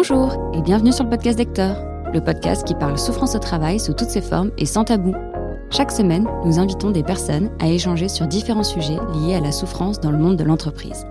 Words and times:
Bonjour 0.00 0.52
et 0.54 0.62
bienvenue 0.62 0.92
sur 0.92 1.02
le 1.02 1.10
podcast 1.10 1.38
d'Hector, 1.38 1.74
le 2.14 2.20
podcast 2.20 2.64
qui 2.64 2.76
parle 2.76 2.96
souffrance 2.96 3.34
au 3.34 3.40
travail 3.40 3.80
sous 3.80 3.94
toutes 3.94 4.10
ses 4.10 4.20
formes 4.20 4.52
et 4.56 4.64
sans 4.64 4.84
tabou. 4.84 5.12
Chaque 5.70 5.90
semaine, 5.90 6.24
nous 6.44 6.60
invitons 6.60 6.92
des 6.92 7.02
personnes 7.02 7.50
à 7.58 7.66
échanger 7.66 8.08
sur 8.08 8.28
différents 8.28 8.62
sujets 8.62 8.98
liés 9.12 9.34
à 9.34 9.40
la 9.40 9.50
souffrance 9.50 9.98
dans 9.98 10.12
le 10.12 10.18
monde 10.18 10.36
de 10.36 10.44
l'entreprise. 10.44 11.04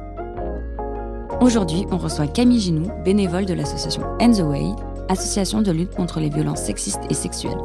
Aujourd'hui, 1.42 1.86
on 1.92 1.98
reçoit 1.98 2.28
Camille 2.28 2.62
Ginou, 2.62 2.90
bénévole 3.04 3.46
de 3.46 3.54
l'association 3.54 4.04
End 4.22 4.32
the 4.32 4.40
Way, 4.40 4.72
association 5.10 5.62
de 5.62 5.72
lutte 5.74 5.94
contre 5.94 6.22
les 6.22 6.30
violences 6.30 6.62
sexistes 6.62 7.04
et 7.10 7.14
sexuelles. 7.14 7.60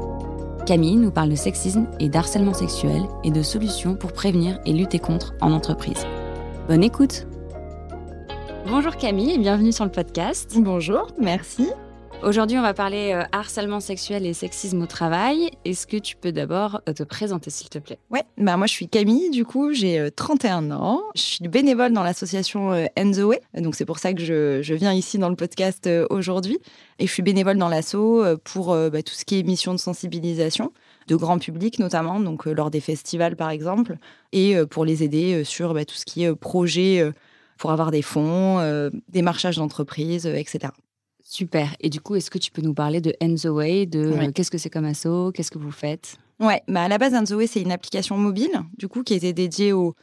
Camille 0.67 0.97
nous 0.97 1.13
parle 1.13 1.29
de 1.29 1.37
sexisme 1.37 1.87
et 2.01 2.09
d'harcèlement 2.09 2.53
sexuel 2.53 3.03
et 3.23 3.31
de 3.31 3.43
solutions 3.43 3.95
pour 3.95 4.13
prévenir 4.13 4.59
et 4.67 4.73
lutter 4.73 4.99
contre 4.99 5.35
en 5.41 5.53
entreprise. 5.53 6.05
Bonne 6.67 6.83
écoute 6.83 7.27
Bonjour 8.75 8.97
Camille 8.97 9.33
et 9.33 9.39
bienvenue 9.39 9.71
sur 9.71 9.85
le 9.85 9.91
podcast. 9.91 10.57
Bonjour, 10.57 11.09
merci. 11.21 11.69
Aujourd'hui, 12.23 12.57
on 12.57 12.63
va 12.63 12.73
parler 12.73 13.13
euh, 13.13 13.23
harcèlement 13.31 13.81
sexuel 13.81 14.25
et 14.25 14.33
sexisme 14.33 14.81
au 14.81 14.87
travail. 14.87 15.51
Est-ce 15.67 15.87
que 15.87 15.99
tu 15.99 16.17
peux 16.17 16.33
d'abord 16.33 16.81
euh, 16.89 16.95
te 16.95 17.03
présenter, 17.03 17.51
s'il 17.51 17.69
te 17.69 17.79
plaît? 17.79 17.99
Ouais, 18.11 18.23
bah 18.39 18.57
moi 18.57 18.67
je 18.67 18.73
suis 18.73 18.89
Camille, 18.89 19.29
du 19.29 19.45
coup, 19.45 19.75
j'ai 19.75 20.11
31 20.17 20.71
euh, 20.71 20.75
ans. 20.75 21.03
Je 21.15 21.21
suis 21.21 21.49
bénévole 21.49 21.93
dans 21.93 22.03
l'association 22.03 22.71
End 22.99 23.11
the 23.11 23.19
Way, 23.19 23.43
donc 23.59 23.75
c'est 23.75 23.85
pour 23.85 23.99
ça 23.99 24.15
que 24.15 24.25
je, 24.25 24.73
viens 24.73 24.95
ici 24.95 25.19
dans 25.19 25.29
le 25.29 25.37
podcast 25.37 25.87
aujourd'hui. 26.09 26.59
Et 26.99 27.07
je 27.07 27.13
suis 27.13 27.23
bénévole 27.23 27.59
dans 27.59 27.69
l'asso 27.69 28.25
pour 28.43 28.75
bah, 28.75 29.03
tout 29.03 29.13
ce 29.13 29.27
qui 29.27 29.39
est 29.39 29.43
mission 29.43 29.75
de 29.75 29.79
sensibilisation 29.79 30.73
de 31.09 31.17
grand 31.17 31.39
public 31.39 31.79
notamment, 31.79 32.21
donc 32.21 32.47
lors 32.47 32.71
des 32.71 32.81
festivals 32.81 33.37
par 33.37 33.51
exemple, 33.51 33.99
et 34.33 34.57
pour 34.71 34.87
les 34.87 35.03
aider 35.03 35.45
sur 35.45 35.75
bah, 35.75 35.85
tout 35.85 35.97
ce 35.97 36.07
qui 36.07 36.25
est 36.25 36.35
projet 36.35 37.13
pour 37.63 37.71
avoir 37.71 37.93
des 37.93 38.03
fonds, 38.03 38.59
démarchage 39.09 39.57
d'entreprise, 39.57 40.27
etc. 40.27 40.73
Super. 41.33 41.75
Et 41.81 41.89
du 41.89 42.01
coup, 42.01 42.17
est-ce 42.17 42.31
que 42.31 42.39
tu 42.39 42.51
peux 42.51 42.61
nous 42.63 42.75
parler 42.75 43.01
de 43.01 43.15
Way, 43.49 43.87
de 43.87 44.01
euh, 44.01 44.31
qu'est-ce 44.35 44.51
que 44.51 44.59
c'est 44.59 44.69
comme 44.69 44.85
asso, 44.85 45.33
qu'est-ce 45.33 45.51
que 45.51 45.59
vous 45.59 45.71
faites? 45.71 46.17
Ouais, 46.41 46.63
bah 46.69 46.83
à 46.83 46.89
la 46.89 46.99
base, 46.99 47.33
Way, 47.33 47.47
c'est 47.47 47.63
une 47.63 47.73
application 47.73 48.19
mobile, 48.19 48.61
du 48.77 48.87
coup, 48.89 49.03
qui 49.03 49.15
était 49.15 49.33
dédiée 49.33 49.73
aux 49.73 49.95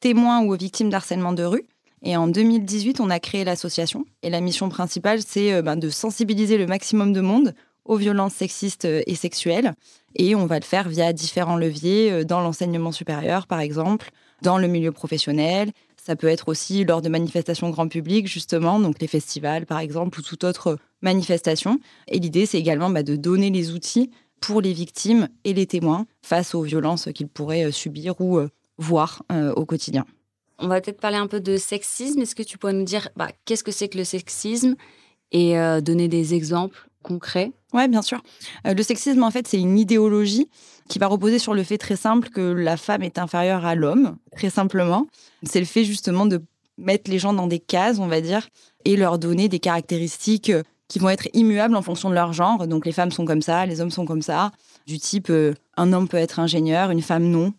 témoins 0.00 0.40
ou 0.42 0.54
aux 0.54 0.56
victimes 0.56 0.88
d'harcèlement 0.88 1.32
de 1.32 1.42
rue. 1.42 1.64
Et 2.02 2.16
en 2.16 2.28
2018, 2.28 3.00
on 3.00 3.10
a 3.10 3.18
créé 3.18 3.44
l'association. 3.44 4.06
Et 4.22 4.30
la 4.30 4.40
mission 4.40 4.68
principale, 4.68 5.20
c'est 5.20 5.52
euh, 5.52 5.62
bah, 5.62 5.76
de 5.76 5.90
sensibiliser 5.90 6.56
le 6.56 6.66
maximum 6.66 7.12
de 7.12 7.20
monde 7.20 7.54
aux 7.84 7.96
violences 7.96 8.34
sexistes 8.34 8.84
euh, 8.86 9.02
et 9.06 9.16
sexuelles. 9.16 9.74
Et 10.14 10.34
on 10.34 10.46
va 10.46 10.58
le 10.58 10.64
faire 10.64 10.88
via 10.88 11.12
différents 11.12 11.56
leviers, 11.56 12.24
dans 12.24 12.40
l'enseignement 12.40 12.92
supérieur, 12.92 13.46
par 13.46 13.60
exemple, 13.60 14.10
dans 14.40 14.56
le 14.56 14.68
milieu 14.68 14.92
professionnel, 14.92 15.72
ça 16.08 16.16
peut 16.16 16.28
être 16.28 16.48
aussi 16.48 16.86
lors 16.86 17.02
de 17.02 17.10
manifestations 17.10 17.68
grand 17.68 17.86
public, 17.86 18.26
justement, 18.26 18.80
donc 18.80 18.98
les 18.98 19.06
festivals 19.06 19.66
par 19.66 19.78
exemple, 19.78 20.18
ou 20.18 20.22
toute 20.22 20.42
autre 20.42 20.78
manifestation. 21.02 21.80
Et 22.08 22.18
l'idée, 22.18 22.46
c'est 22.46 22.58
également 22.58 22.88
bah, 22.88 23.02
de 23.02 23.14
donner 23.14 23.50
les 23.50 23.72
outils 23.72 24.10
pour 24.40 24.62
les 24.62 24.72
victimes 24.72 25.28
et 25.44 25.52
les 25.52 25.66
témoins 25.66 26.06
face 26.22 26.54
aux 26.54 26.62
violences 26.62 27.10
qu'ils 27.14 27.28
pourraient 27.28 27.66
euh, 27.66 27.72
subir 27.72 28.18
ou 28.22 28.38
euh, 28.38 28.48
voir 28.78 29.22
euh, 29.30 29.52
au 29.52 29.66
quotidien. 29.66 30.06
On 30.58 30.68
va 30.68 30.80
peut-être 30.80 30.98
parler 30.98 31.18
un 31.18 31.26
peu 31.26 31.40
de 31.40 31.58
sexisme. 31.58 32.22
Est-ce 32.22 32.34
que 32.34 32.42
tu 32.42 32.56
pourrais 32.56 32.72
nous 32.72 32.84
dire 32.84 33.10
bah, 33.14 33.28
qu'est-ce 33.44 33.62
que 33.62 33.70
c'est 33.70 33.90
que 33.90 33.98
le 33.98 34.04
sexisme 34.04 34.76
et 35.30 35.56
donner 35.82 36.08
des 36.08 36.32
exemples 36.32 36.87
concrets 37.02 37.52
Oui, 37.72 37.88
bien 37.88 38.02
sûr. 38.02 38.22
le 38.64 38.82
sexisme, 38.82 39.22
en 39.22 39.30
fait, 39.30 39.46
c'est 39.46 39.60
une 39.60 39.78
idéologie 39.78 40.48
qui 40.88 40.98
va 40.98 41.06
reposer 41.06 41.38
sur 41.38 41.54
le 41.54 41.62
fait 41.62 41.78
très 41.78 41.96
simple 41.96 42.30
que 42.30 42.40
la 42.40 42.76
femme 42.76 43.02
est 43.02 43.18
inférieure 43.18 43.64
à 43.64 43.74
l'homme, 43.74 44.16
très 44.36 44.50
simplement. 44.50 45.06
C'est 45.42 45.60
le 45.60 45.66
fait 45.66 45.84
justement 45.84 46.26
de 46.26 46.42
mettre 46.78 47.10
les 47.10 47.18
gens 47.18 47.32
dans 47.32 47.46
des 47.46 47.58
cases, 47.58 47.98
on 47.98 48.06
va 48.06 48.20
dire, 48.20 48.48
et 48.84 48.96
leur 48.96 49.18
donner 49.18 49.48
des 49.48 49.58
caractéristiques 49.58 50.50
euh, 50.50 50.62
qui 50.86 50.98
vont 50.98 51.10
être 51.10 51.28
immuables 51.34 51.76
en 51.76 51.82
fonction 51.82 52.08
de 52.08 52.14
leur 52.14 52.32
genre. 52.32 52.66
Donc 52.66 52.86
les 52.86 52.92
femmes 52.92 53.10
sont 53.10 53.26
comme 53.26 53.42
ça, 53.42 53.66
les 53.66 53.80
hommes 53.80 53.90
sont 53.90 54.06
comme 54.06 54.22
ça. 54.22 54.52
Du 54.86 54.98
type, 54.98 55.28
euh, 55.28 55.54
un 55.76 55.92
homme 55.92 56.08
peut 56.08 56.16
être 56.16 56.38
ingénieur, 56.38 56.90
une 56.90 57.02
femme 57.02 57.24
non. 57.24 57.52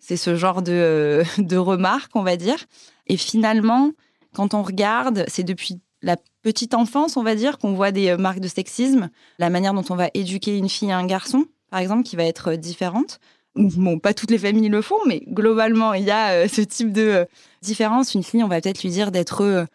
C'est 0.00 0.16
ce 0.16 0.34
genre 0.34 0.62
de, 0.62 0.72
euh, 0.72 1.24
de 1.38 1.56
remarques, 1.56 2.16
on 2.16 2.22
va 2.22 2.36
dire. 2.36 2.64
Et 3.06 3.16
finalement, 3.16 3.92
quand 4.34 4.54
on 4.54 4.62
regarde, 4.62 5.24
c'est 5.28 5.44
depuis 5.44 5.80
la 6.02 6.16
petite 6.44 6.74
enfance, 6.74 7.16
on 7.16 7.24
va 7.24 7.34
dire, 7.34 7.58
qu'on 7.58 7.72
voit 7.72 7.90
des 7.90 8.16
marques 8.16 8.38
de 8.38 8.46
sexisme, 8.46 9.10
la 9.40 9.50
manière 9.50 9.74
dont 9.74 9.84
on 9.90 9.96
va 9.96 10.10
éduquer 10.14 10.56
une 10.56 10.68
fille 10.68 10.90
et 10.90 10.92
un 10.92 11.06
garçon 11.06 11.46
par 11.74 11.80
exemple, 11.80 12.04
qui 12.04 12.14
va 12.14 12.22
être 12.22 12.52
euh, 12.52 12.56
différente. 12.56 13.18
Bon, 13.56 13.98
pas 13.98 14.14
toutes 14.14 14.30
les 14.30 14.38
familles 14.38 14.68
le 14.68 14.80
font, 14.80 15.00
mais 15.08 15.24
globalement, 15.26 15.92
il 15.92 16.04
y 16.04 16.12
a 16.12 16.30
euh, 16.30 16.46
ce 16.46 16.60
type 16.60 16.92
de 16.92 17.02
euh, 17.02 17.24
différence. 17.62 18.14
Une 18.14 18.22
fille, 18.22 18.44
on 18.44 18.48
va 18.48 18.60
peut-être 18.60 18.80
lui 18.84 18.90
dire 18.90 19.10
d'être 19.10 19.66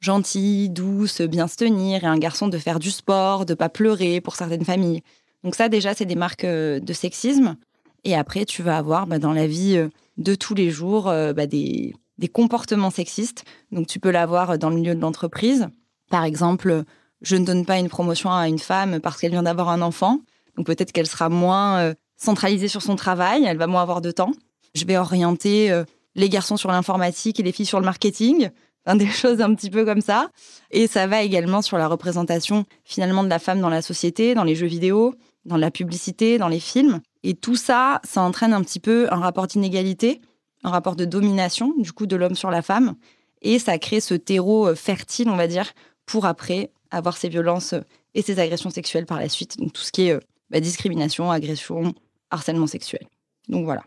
gentille, 0.00 0.70
douce, 0.70 1.20
bien 1.20 1.46
se 1.46 1.56
tenir, 1.56 2.02
et 2.02 2.06
un 2.06 2.16
garçon 2.16 2.48
de 2.48 2.56
faire 2.56 2.78
du 2.78 2.90
sport, 2.90 3.44
de 3.44 3.52
pas 3.52 3.68
pleurer 3.68 4.22
pour 4.22 4.36
certaines 4.36 4.64
familles. 4.64 5.02
Donc 5.42 5.54
ça, 5.54 5.68
déjà, 5.68 5.92
c'est 5.92 6.06
des 6.06 6.14
marques 6.14 6.46
de 6.46 6.92
sexisme. 6.94 7.56
Et 8.04 8.14
après, 8.14 8.46
tu 8.46 8.62
vas 8.62 8.78
avoir 8.78 9.06
bah, 9.06 9.18
dans 9.18 9.34
la 9.34 9.46
vie 9.46 9.86
de 10.16 10.34
tous 10.34 10.54
les 10.54 10.70
jours 10.70 11.04
bah, 11.04 11.46
des, 11.46 11.94
des, 12.16 12.28
comportements 12.28 12.90
sexistes. 12.90 13.44
Donc 13.70 13.86
tu 13.86 14.00
peux 14.00 14.10
l'avoir 14.10 14.58
dans 14.58 14.70
le 14.70 14.76
milieu 14.76 14.94
de 14.94 15.00
l'entreprise. 15.00 15.68
Par 16.10 16.24
exemple, 16.24 16.84
je 17.22 17.36
ne 17.36 17.44
donne 17.44 17.64
pas 17.64 17.78
une 17.78 17.88
promotion 17.88 18.30
à 18.30 18.48
une 18.48 18.58
femme 18.58 19.00
parce 19.00 19.18
qu'elle 19.18 19.32
vient 19.32 19.42
d'avoir 19.42 19.68
un 19.70 19.82
enfant. 19.82 20.20
Donc 20.56 20.66
peut-être 20.66 20.92
qu'elle 20.92 21.06
sera 21.06 21.28
moins 21.28 21.78
euh, 21.78 21.94
centralisée 22.16 22.68
sur 22.68 22.82
son 22.82 22.96
travail, 22.96 23.44
elle 23.44 23.56
va 23.56 23.66
moins 23.66 23.82
avoir 23.82 24.00
de 24.00 24.10
temps. 24.10 24.32
Je 24.74 24.84
vais 24.84 24.96
orienter 24.96 25.70
euh, 25.70 25.84
les 26.14 26.28
garçons 26.28 26.56
sur 26.56 26.70
l'informatique 26.70 27.40
et 27.40 27.42
les 27.42 27.52
filles 27.52 27.66
sur 27.66 27.80
le 27.80 27.84
marketing, 27.84 28.50
des 28.94 29.08
choses 29.08 29.40
un 29.40 29.54
petit 29.54 29.70
peu 29.70 29.84
comme 29.84 30.00
ça. 30.00 30.28
Et 30.70 30.86
ça 30.86 31.06
va 31.06 31.22
également 31.22 31.62
sur 31.62 31.78
la 31.78 31.88
représentation 31.88 32.66
finalement 32.84 33.24
de 33.24 33.28
la 33.28 33.38
femme 33.38 33.60
dans 33.60 33.70
la 33.70 33.82
société, 33.82 34.34
dans 34.34 34.44
les 34.44 34.54
jeux 34.54 34.66
vidéo, 34.66 35.14
dans 35.44 35.56
la 35.56 35.70
publicité, 35.70 36.38
dans 36.38 36.48
les 36.48 36.60
films. 36.60 37.00
Et 37.22 37.34
tout 37.34 37.56
ça, 37.56 38.00
ça 38.04 38.20
entraîne 38.20 38.52
un 38.52 38.62
petit 38.62 38.80
peu 38.80 39.08
un 39.10 39.18
rapport 39.18 39.46
d'inégalité, 39.46 40.20
un 40.62 40.70
rapport 40.70 40.96
de 40.96 41.04
domination 41.04 41.72
du 41.78 41.92
coup 41.92 42.06
de 42.06 42.16
l'homme 42.16 42.34
sur 42.34 42.50
la 42.50 42.62
femme. 42.62 42.94
Et 43.42 43.58
ça 43.58 43.78
crée 43.78 44.00
ce 44.00 44.14
terreau 44.14 44.68
euh, 44.68 44.74
fertile, 44.74 45.28
on 45.28 45.36
va 45.36 45.46
dire, 45.46 45.72
pour 46.06 46.26
après 46.26 46.70
avoir 46.90 47.16
ces 47.16 47.28
violences 47.28 47.74
et 48.14 48.22
ces 48.22 48.38
agressions 48.38 48.70
sexuelles 48.70 49.06
par 49.06 49.18
la 49.18 49.28
suite. 49.28 49.58
Donc 49.58 49.72
tout 49.72 49.82
ce 49.82 49.92
qui 49.92 50.08
est 50.08 50.18
bah, 50.50 50.60
discrimination, 50.60 51.30
agression, 51.30 51.94
harcèlement 52.30 52.66
sexuel. 52.66 53.06
Donc 53.48 53.64
voilà. 53.64 53.82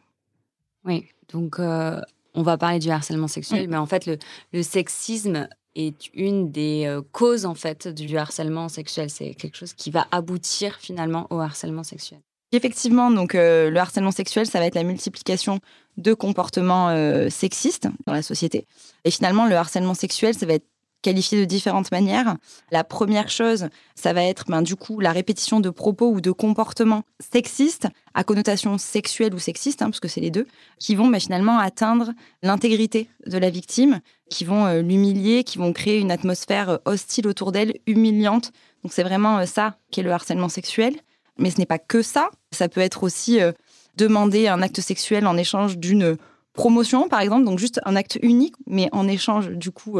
Oui, 0.85 1.05
donc 1.31 1.59
euh, 1.59 2.01
on 2.33 2.43
va 2.43 2.57
parler 2.57 2.79
du 2.79 2.89
harcèlement 2.89 3.27
sexuel, 3.27 3.67
mais 3.67 3.77
en 3.77 3.85
fait 3.85 4.05
le, 4.53 4.63
sexisme 4.63 5.47
est 5.75 6.09
une 6.13 6.51
des 6.51 6.85
euh, 6.87 7.01
causes 7.11 7.45
en 7.45 7.55
fait 7.55 7.87
du 7.87 8.17
harcèlement 8.17 8.69
sexuel. 8.69 9.09
C'est 9.09 9.33
quelque 9.33 9.57
chose 9.57 9.73
qui 9.73 9.91
va 9.91 10.07
aboutir 10.11 10.77
finalement 10.79 11.27
au 11.29 11.39
harcèlement 11.39 11.83
sexuel. 11.83 12.19
Effectivement, 12.53 13.11
donc 13.11 13.35
euh, 13.35 13.69
le 13.69 13.79
harcèlement 13.79 14.11
sexuel, 14.11 14.47
ça 14.47 14.59
va 14.59 14.65
être 14.65 14.75
la 14.75 14.83
multiplication 14.83 15.59
de 15.97 16.13
comportements 16.13 16.89
sexistes 17.29 17.87
dans 18.05 18.13
la 18.13 18.21
société. 18.21 18.65
Et 19.03 19.11
finalement, 19.11 19.47
le 19.47 19.55
harcèlement 19.55 19.95
sexuel, 19.95 20.35
ça 20.35 20.45
va 20.45 20.53
être 20.53 20.67
qualifié 21.07 21.39
de 21.39 21.45
différentes 21.45 21.89
manières. 21.89 22.35
La 22.69 22.83
première 22.83 23.29
chose, 23.29 23.69
ça 23.95 24.11
va 24.11 24.23
être 24.23 24.43
ben, 24.49 24.61
du 24.61 24.75
coup 24.75 24.99
la 24.99 25.13
répétition 25.13 25.61
de 25.61 25.69
propos 25.69 26.09
ou 26.11 26.19
de 26.19 26.31
comportements 26.31 27.03
sexistes 27.21 27.87
à 28.13 28.25
connotation 28.25 28.77
sexuelle 28.77 29.33
ou 29.33 29.39
sexiste, 29.39 29.81
hein, 29.81 29.85
parce 29.85 30.01
que 30.01 30.09
c'est 30.09 30.19
les 30.19 30.31
deux, 30.31 30.45
qui 30.79 30.95
vont 30.95 31.07
ben, 31.07 31.21
finalement 31.21 31.59
atteindre 31.59 32.11
l'intégrité 32.43 33.07
de 33.25 33.37
la 33.37 33.49
victime, 33.49 34.01
qui 34.29 34.43
vont 34.43 34.65
euh, 34.65 34.81
l'humilier, 34.81 35.45
qui 35.45 35.59
vont 35.59 35.71
créer 35.71 35.97
une 35.97 36.11
atmosphère 36.11 36.71
euh, 36.71 36.77
hostile 36.83 37.25
autour 37.29 37.53
d'elle, 37.53 37.75
humiliante. 37.87 38.51
Donc 38.83 38.91
c'est 38.91 39.03
vraiment 39.03 39.37
euh, 39.37 39.45
ça 39.45 39.77
qui 39.91 40.01
est 40.01 40.03
le 40.03 40.11
harcèlement 40.11 40.49
sexuel. 40.49 40.93
Mais 41.37 41.51
ce 41.51 41.57
n'est 41.57 41.65
pas 41.65 41.79
que 41.79 42.01
ça. 42.01 42.31
Ça 42.51 42.67
peut 42.67 42.81
être 42.81 43.03
aussi 43.03 43.39
demander 43.95 44.47
un 44.47 44.61
acte 44.63 44.81
sexuel 44.81 45.25
en 45.27 45.37
échange 45.37 45.77
d'une 45.77 46.17
promotion, 46.53 47.07
par 47.07 47.21
exemple, 47.21 47.45
donc 47.45 47.59
juste 47.59 47.79
un 47.85 47.95
acte 47.95 48.17
unique, 48.23 48.55
mais 48.65 48.89
en 48.91 49.07
échange 49.07 49.49
du 49.51 49.69
coup 49.69 49.99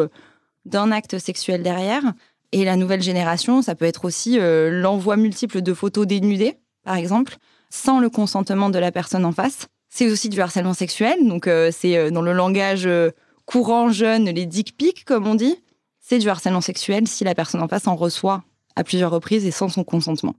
d'un 0.68 0.92
acte 0.92 1.18
sexuel 1.18 1.64
derrière. 1.64 2.04
Et 2.52 2.64
la 2.64 2.76
nouvelle 2.76 3.02
génération, 3.02 3.62
ça 3.62 3.76
peut 3.76 3.86
être 3.86 4.06
aussi 4.06 4.40
euh, 4.40 4.70
l'envoi 4.70 5.18
multiple 5.18 5.62
de 5.62 5.74
photos 5.74 6.08
dénudées, 6.08 6.58
par 6.84 6.96
exemple, 6.96 7.38
sans 7.70 8.00
le 8.00 8.10
consentement 8.10 8.70
de 8.70 8.80
la 8.80 8.92
personne 8.92 9.26
en 9.26 9.32
face. 9.32 9.68
C'est 9.90 10.10
aussi 10.10 10.30
du 10.30 10.40
harcèlement 10.40 10.74
sexuel, 10.74 11.28
donc 11.28 11.48
euh, 11.48 11.72
c'est 11.74 11.98
euh, 11.98 12.12
dans 12.12 12.22
le 12.22 12.34
langage 12.34 12.88
courant 13.46 13.90
jeune, 13.90 14.26
les 14.26 14.46
dick 14.46 14.78
pics, 14.78 15.06
comme 15.06 15.28
on 15.28 15.36
dit. 15.36 15.56
C'est 16.00 16.20
du 16.20 16.30
harcèlement 16.30 16.62
sexuel 16.62 17.08
si 17.08 17.24
la 17.24 17.36
personne 17.36 17.62
en 17.62 17.68
face 17.68 17.88
en 17.88 17.96
reçoit 17.96 18.44
à 18.76 18.84
plusieurs 18.84 19.12
reprises 19.12 19.46
et 19.46 19.52
sans 19.52 19.70
son 19.70 19.84
consentement. 19.84 20.36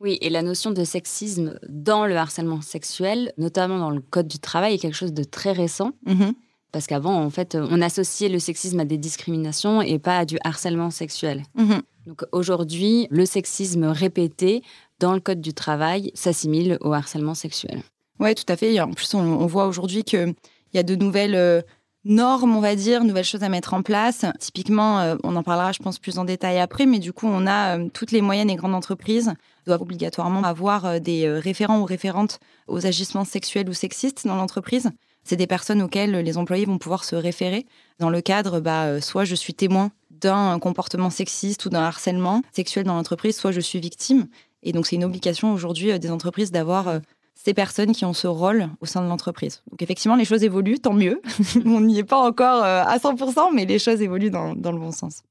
Oui, 0.00 0.18
et 0.20 0.30
la 0.30 0.42
notion 0.42 0.72
de 0.72 0.82
sexisme 0.82 1.60
dans 1.68 2.06
le 2.06 2.16
harcèlement 2.16 2.60
sexuel, 2.60 3.32
notamment 3.38 3.78
dans 3.78 3.90
le 3.90 4.00
Code 4.00 4.26
du 4.26 4.40
travail, 4.40 4.74
est 4.74 4.78
quelque 4.78 4.96
chose 4.96 5.12
de 5.12 5.22
très 5.22 5.52
récent. 5.52 5.92
Mm-hmm. 6.06 6.32
Parce 6.72 6.86
qu'avant, 6.86 7.22
en 7.22 7.30
fait, 7.30 7.54
on 7.54 7.82
associait 7.82 8.30
le 8.30 8.38
sexisme 8.38 8.80
à 8.80 8.86
des 8.86 8.96
discriminations 8.96 9.82
et 9.82 9.98
pas 9.98 10.18
à 10.18 10.24
du 10.24 10.38
harcèlement 10.42 10.90
sexuel. 10.90 11.42
Mhm. 11.54 11.82
Donc 12.06 12.24
aujourd'hui, 12.32 13.06
le 13.10 13.26
sexisme 13.26 13.84
répété 13.84 14.62
dans 14.98 15.12
le 15.12 15.20
code 15.20 15.40
du 15.40 15.52
travail 15.52 16.10
s'assimile 16.14 16.78
au 16.80 16.92
harcèlement 16.92 17.34
sexuel. 17.34 17.82
Oui, 18.18 18.34
tout 18.34 18.44
à 18.48 18.56
fait. 18.56 18.80
En 18.80 18.92
plus, 18.92 19.14
on, 19.14 19.46
voit 19.46 19.66
aujourd'hui 19.66 20.04
qu'il 20.04 20.34
y 20.74 20.78
a 20.78 20.82
de 20.82 20.94
nouvelles 20.94 21.34
euh, 21.34 21.60
normes, 22.04 22.56
on 22.56 22.60
va 22.60 22.74
dire, 22.74 23.04
nouvelles 23.04 23.24
choses 23.24 23.42
à 23.42 23.48
mettre 23.48 23.74
en 23.74 23.82
place. 23.82 24.24
Typiquement, 24.38 25.00
euh, 25.00 25.16
on 25.24 25.36
en 25.36 25.42
parlera, 25.42 25.72
je 25.72 25.80
pense, 25.80 25.98
plus 25.98 26.18
en 26.18 26.24
détail 26.24 26.58
après, 26.58 26.86
mais 26.86 26.98
du 26.98 27.12
coup, 27.12 27.26
on 27.26 27.46
a 27.46 27.78
euh, 27.78 27.88
toutes 27.92 28.12
les 28.12 28.20
moyennes 28.20 28.50
et 28.50 28.56
grandes 28.56 28.74
entreprises 28.74 29.32
doivent 29.66 29.82
obligatoirement 29.82 30.42
avoir 30.42 31.00
des 31.00 31.28
référents 31.28 31.80
ou 31.80 31.84
référentes 31.84 32.40
aux 32.66 32.84
agissements 32.84 33.24
sexuels 33.24 33.68
ou 33.68 33.72
sexistes 33.72 34.26
dans 34.26 34.34
l'entreprise. 34.34 34.90
C'est 35.24 35.36
des 35.36 35.46
personnes 35.46 35.82
auxquelles 35.82 36.12
les 36.12 36.38
employés 36.38 36.64
vont 36.64 36.78
pouvoir 36.78 37.04
se 37.04 37.16
référer 37.16 37.66
dans 37.98 38.10
le 38.10 38.20
cadre, 38.20 38.60
bah, 38.60 39.00
soit 39.00 39.24
je 39.24 39.34
suis 39.34 39.54
témoin 39.54 39.92
d'un 40.10 40.58
comportement 40.58 41.10
sexiste 41.10 41.64
ou 41.66 41.68
d'un 41.68 41.82
harcèlement 41.82 42.42
sexuel 42.52 42.84
dans 42.84 42.94
l'entreprise, 42.94 43.36
soit 43.36 43.52
je 43.52 43.60
suis 43.60 43.80
victime. 43.80 44.26
Et 44.62 44.72
donc, 44.72 44.86
c'est 44.86 44.96
une 44.96 45.04
obligation 45.04 45.52
aujourd'hui 45.52 45.98
des 45.98 46.10
entreprises 46.10 46.50
d'avoir 46.52 47.00
ces 47.34 47.54
personnes 47.54 47.92
qui 47.92 48.04
ont 48.04 48.12
ce 48.12 48.26
rôle 48.26 48.68
au 48.80 48.86
sein 48.86 49.02
de 49.02 49.08
l'entreprise. 49.08 49.62
Donc 49.70 49.82
effectivement, 49.82 50.16
les 50.16 50.24
choses 50.24 50.44
évoluent, 50.44 50.78
tant 50.78 50.92
mieux. 50.92 51.20
On 51.64 51.80
n'y 51.80 51.98
est 51.98 52.04
pas 52.04 52.20
encore 52.20 52.62
euh, 52.62 52.84
à 52.84 52.98
100%, 52.98 53.52
mais 53.52 53.64
les 53.64 53.78
choses 53.78 54.00
évoluent 54.00 54.30
dans, 54.30 54.54
le 54.54 54.78
bon 54.78 54.92
sens. 54.92 55.22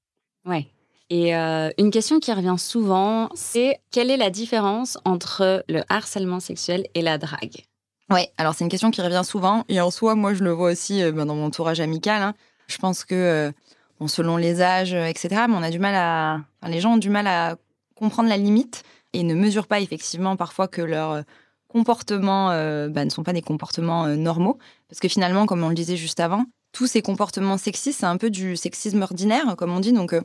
Ouais. 0.46 0.68
Et 1.10 1.36
euh, 1.36 1.70
une 1.78 1.92
question 1.92 2.20
qui 2.20 2.32
revient 2.34 2.56
souvent, 2.58 3.30
c'est 3.34 3.80
quelle 3.92 4.10
est 4.10 4.18
la 4.18 4.30
différence 4.30 4.98
entre 5.06 5.64
le 5.68 5.84
harcèlement 5.90 6.40
sexuel 6.40 6.86
et 6.96 7.02
la 7.02 7.18
drague? 7.18 7.66
Oui, 8.12 8.28
alors 8.38 8.54
c'est 8.54 8.64
une 8.64 8.70
question 8.70 8.92
qui 8.92 9.02
revient 9.02 9.24
souvent. 9.24 9.64
Et 9.70 9.80
en 9.82 9.90
soi, 9.90 10.16
moi, 10.16 10.34
je 10.34 10.44
le 10.44 10.52
vois 10.52 10.72
aussi 10.72 11.02
euh, 11.02 11.12
ben, 11.12 11.26
dans 11.26 11.36
mon 11.36 11.46
entourage 11.46 11.80
amical. 11.80 12.22
Hein. 12.22 12.34
Je 12.68 12.78
pense 12.78 13.06
que, 13.06 13.52
bon, 14.00 14.08
selon 14.08 14.38
les 14.38 14.62
âges, 14.62 14.94
etc., 14.94 15.46
mais 15.48 15.56
on 15.56 15.64
a 15.64 15.72
du 15.72 15.80
mal 15.80 15.96
à... 15.96 16.70
les 16.70 16.80
gens 16.80 16.94
ont 16.94 16.98
du 16.98 17.10
mal 17.10 17.28
à 17.28 17.58
comprendre 17.96 18.30
la 18.30 18.38
limite 18.38 18.84
et 19.14 19.24
ne 19.24 19.34
mesurent 19.34 19.68
pas 19.68 19.82
effectivement 19.82 20.38
parfois 20.38 20.68
que 20.68 20.82
leur 20.82 21.24
comportements 21.72 22.52
euh, 22.52 22.90
bah, 22.90 23.06
ne 23.06 23.10
sont 23.10 23.24
pas 23.24 23.34
des 23.34 23.42
comportements 23.42 24.06
euh, 24.06 24.16
normaux. 24.16 24.58
Parce 24.90 25.00
que 25.00 25.08
finalement, 25.08 25.46
comme 25.46 25.64
on 25.64 25.70
le 25.70 25.76
disait 25.76 25.96
juste 25.96 26.20
avant, 26.20 26.46
tous 26.74 26.88
ces 26.88 27.02
comportements 27.02 27.58
sexistes, 27.58 28.02
c'est 28.02 28.06
un 28.06 28.18
peu 28.18 28.30
du 28.30 28.56
sexisme 28.58 29.02
ordinaire, 29.02 29.56
comme 29.58 29.72
on 29.72 29.80
dit. 29.80 29.94
Donc, 29.94 30.14
euh, 30.14 30.22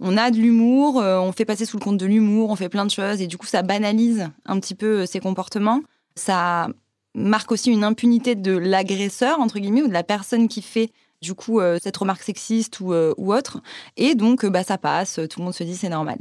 on 0.00 0.16
a 0.16 0.30
de 0.30 0.36
l'humour, 0.36 0.96
on 0.96 1.32
fait 1.32 1.44
passer 1.44 1.64
sous 1.64 1.76
le 1.76 1.82
compte 1.82 1.96
de 1.98 2.06
l'humour, 2.06 2.50
on 2.50 2.56
fait 2.56 2.68
plein 2.68 2.86
de 2.86 2.90
choses, 2.90 3.20
et 3.20 3.26
du 3.26 3.36
coup, 3.36 3.46
ça 3.46 3.62
banalise 3.62 4.28
un 4.46 4.60
petit 4.60 4.76
peu 4.76 5.06
ces 5.06 5.18
comportements. 5.18 5.80
Ça 6.14 6.68
marque 7.14 7.52
aussi 7.52 7.70
une 7.70 7.84
impunité 7.84 8.34
de 8.34 8.56
l'agresseur, 8.56 9.40
entre 9.40 9.58
guillemets, 9.58 9.82
ou 9.82 9.88
de 9.88 9.92
la 9.92 10.04
personne 10.04 10.48
qui 10.48 10.62
fait 10.62 10.90
du 11.20 11.34
coup 11.34 11.60
cette 11.82 11.96
remarque 11.96 12.22
sexiste 12.22 12.80
ou, 12.80 12.92
ou 12.92 13.34
autre. 13.34 13.60
Et 13.96 14.14
donc, 14.14 14.46
bah, 14.46 14.62
ça 14.62 14.78
passe, 14.78 15.18
tout 15.28 15.40
le 15.40 15.44
monde 15.44 15.54
se 15.54 15.64
dit 15.64 15.76
c'est 15.76 15.88
normal. 15.88 16.18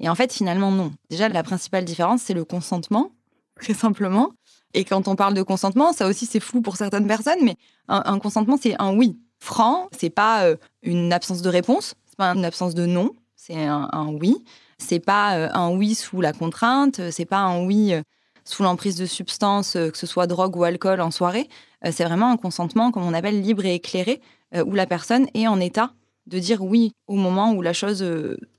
Et 0.00 0.08
en 0.08 0.14
fait, 0.14 0.32
finalement, 0.32 0.70
non. 0.70 0.92
Déjà, 1.10 1.28
la 1.28 1.42
principale 1.42 1.84
différence, 1.84 2.22
c'est 2.22 2.34
le 2.34 2.44
consentement 2.44 3.12
très 3.60 3.74
simplement. 3.74 4.32
Et 4.74 4.84
quand 4.84 5.08
on 5.08 5.16
parle 5.16 5.34
de 5.34 5.42
consentement, 5.42 5.92
ça 5.92 6.06
aussi 6.06 6.26
c'est 6.26 6.40
flou 6.40 6.60
pour 6.60 6.76
certaines 6.76 7.06
personnes, 7.06 7.38
mais 7.42 7.56
un, 7.88 8.18
consentement 8.18 8.58
c'est 8.60 8.76
un 8.78 8.94
oui 8.94 9.18
franc, 9.38 9.88
c'est 9.98 10.10
pas 10.10 10.44
euh, 10.44 10.56
une 10.82 11.12
absence 11.12 11.42
de 11.42 11.48
réponse, 11.48 11.94
c'est 12.06 12.16
pas 12.16 12.34
une 12.34 12.44
absence 12.44 12.74
de 12.74 12.84
non, 12.86 13.12
c'est 13.34 13.64
un, 13.64 14.08
oui. 14.20 14.44
C'est 14.78 15.00
pas 15.00 15.36
euh, 15.36 15.48
un 15.54 15.70
oui 15.70 15.94
sous 15.94 16.20
la 16.20 16.32
contrainte, 16.32 17.00
c'est 17.10 17.24
pas 17.24 17.38
un 17.38 17.64
oui 17.64 17.94
euh, 17.94 18.02
sous 18.48 18.62
l'emprise 18.62 18.96
de 18.96 19.06
substances, 19.06 19.72
que 19.72 19.96
ce 19.96 20.06
soit 20.06 20.26
drogue 20.26 20.56
ou 20.56 20.64
alcool 20.64 21.00
en 21.00 21.10
soirée. 21.10 21.48
c'est 21.90 22.04
vraiment 22.04 22.30
un 22.30 22.36
consentement, 22.36 22.90
comme 22.90 23.04
on 23.04 23.14
appelle 23.14 23.40
libre 23.40 23.64
et 23.64 23.74
éclairé, 23.74 24.20
où 24.54 24.74
la 24.74 24.86
personne 24.86 25.26
est 25.34 25.46
en 25.46 25.60
état 25.60 25.92
de 26.26 26.38
dire 26.38 26.62
oui 26.62 26.92
au 27.06 27.14
moment 27.14 27.52
où 27.52 27.62
la 27.62 27.72
chose 27.72 27.98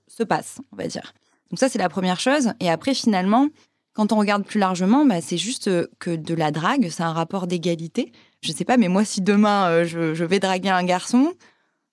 se 0.08 0.24
passe, 0.24 0.60
on 0.72 0.76
va 0.76 0.88
dire. 0.88 1.14
Donc 1.50 1.60
ça, 1.60 1.70
c'est 1.70 1.80
la 1.80 1.90
première 1.90 2.20
chose. 2.20 2.54
Et 2.60 2.70
après, 2.70 2.94
finalement, 2.94 3.48
quand 3.94 4.12
on 4.12 4.18
regarde 4.18 4.46
plus 4.46 4.60
largement, 4.60 5.06
bah, 5.06 5.22
c'est 5.22 5.38
juste 5.38 5.68
euh, 5.68 5.88
que 6.00 6.16
de 6.16 6.34
la 6.34 6.52
drague, 6.52 6.90
c'est 6.90 7.04
un 7.04 7.14
rapport 7.14 7.48
d'égalité. 7.48 8.12
Je 8.42 8.52
ne 8.52 8.56
sais 8.56 8.66
pas, 8.66 8.78
mais 8.78 8.88
moi, 8.88 9.04
si 9.04 9.22
demain 9.22 9.70
euh, 9.70 9.86
je, 9.86 10.24
vais 10.24 10.40
draguer 10.40 10.70
un 10.70 10.84
garçon, 10.84 11.34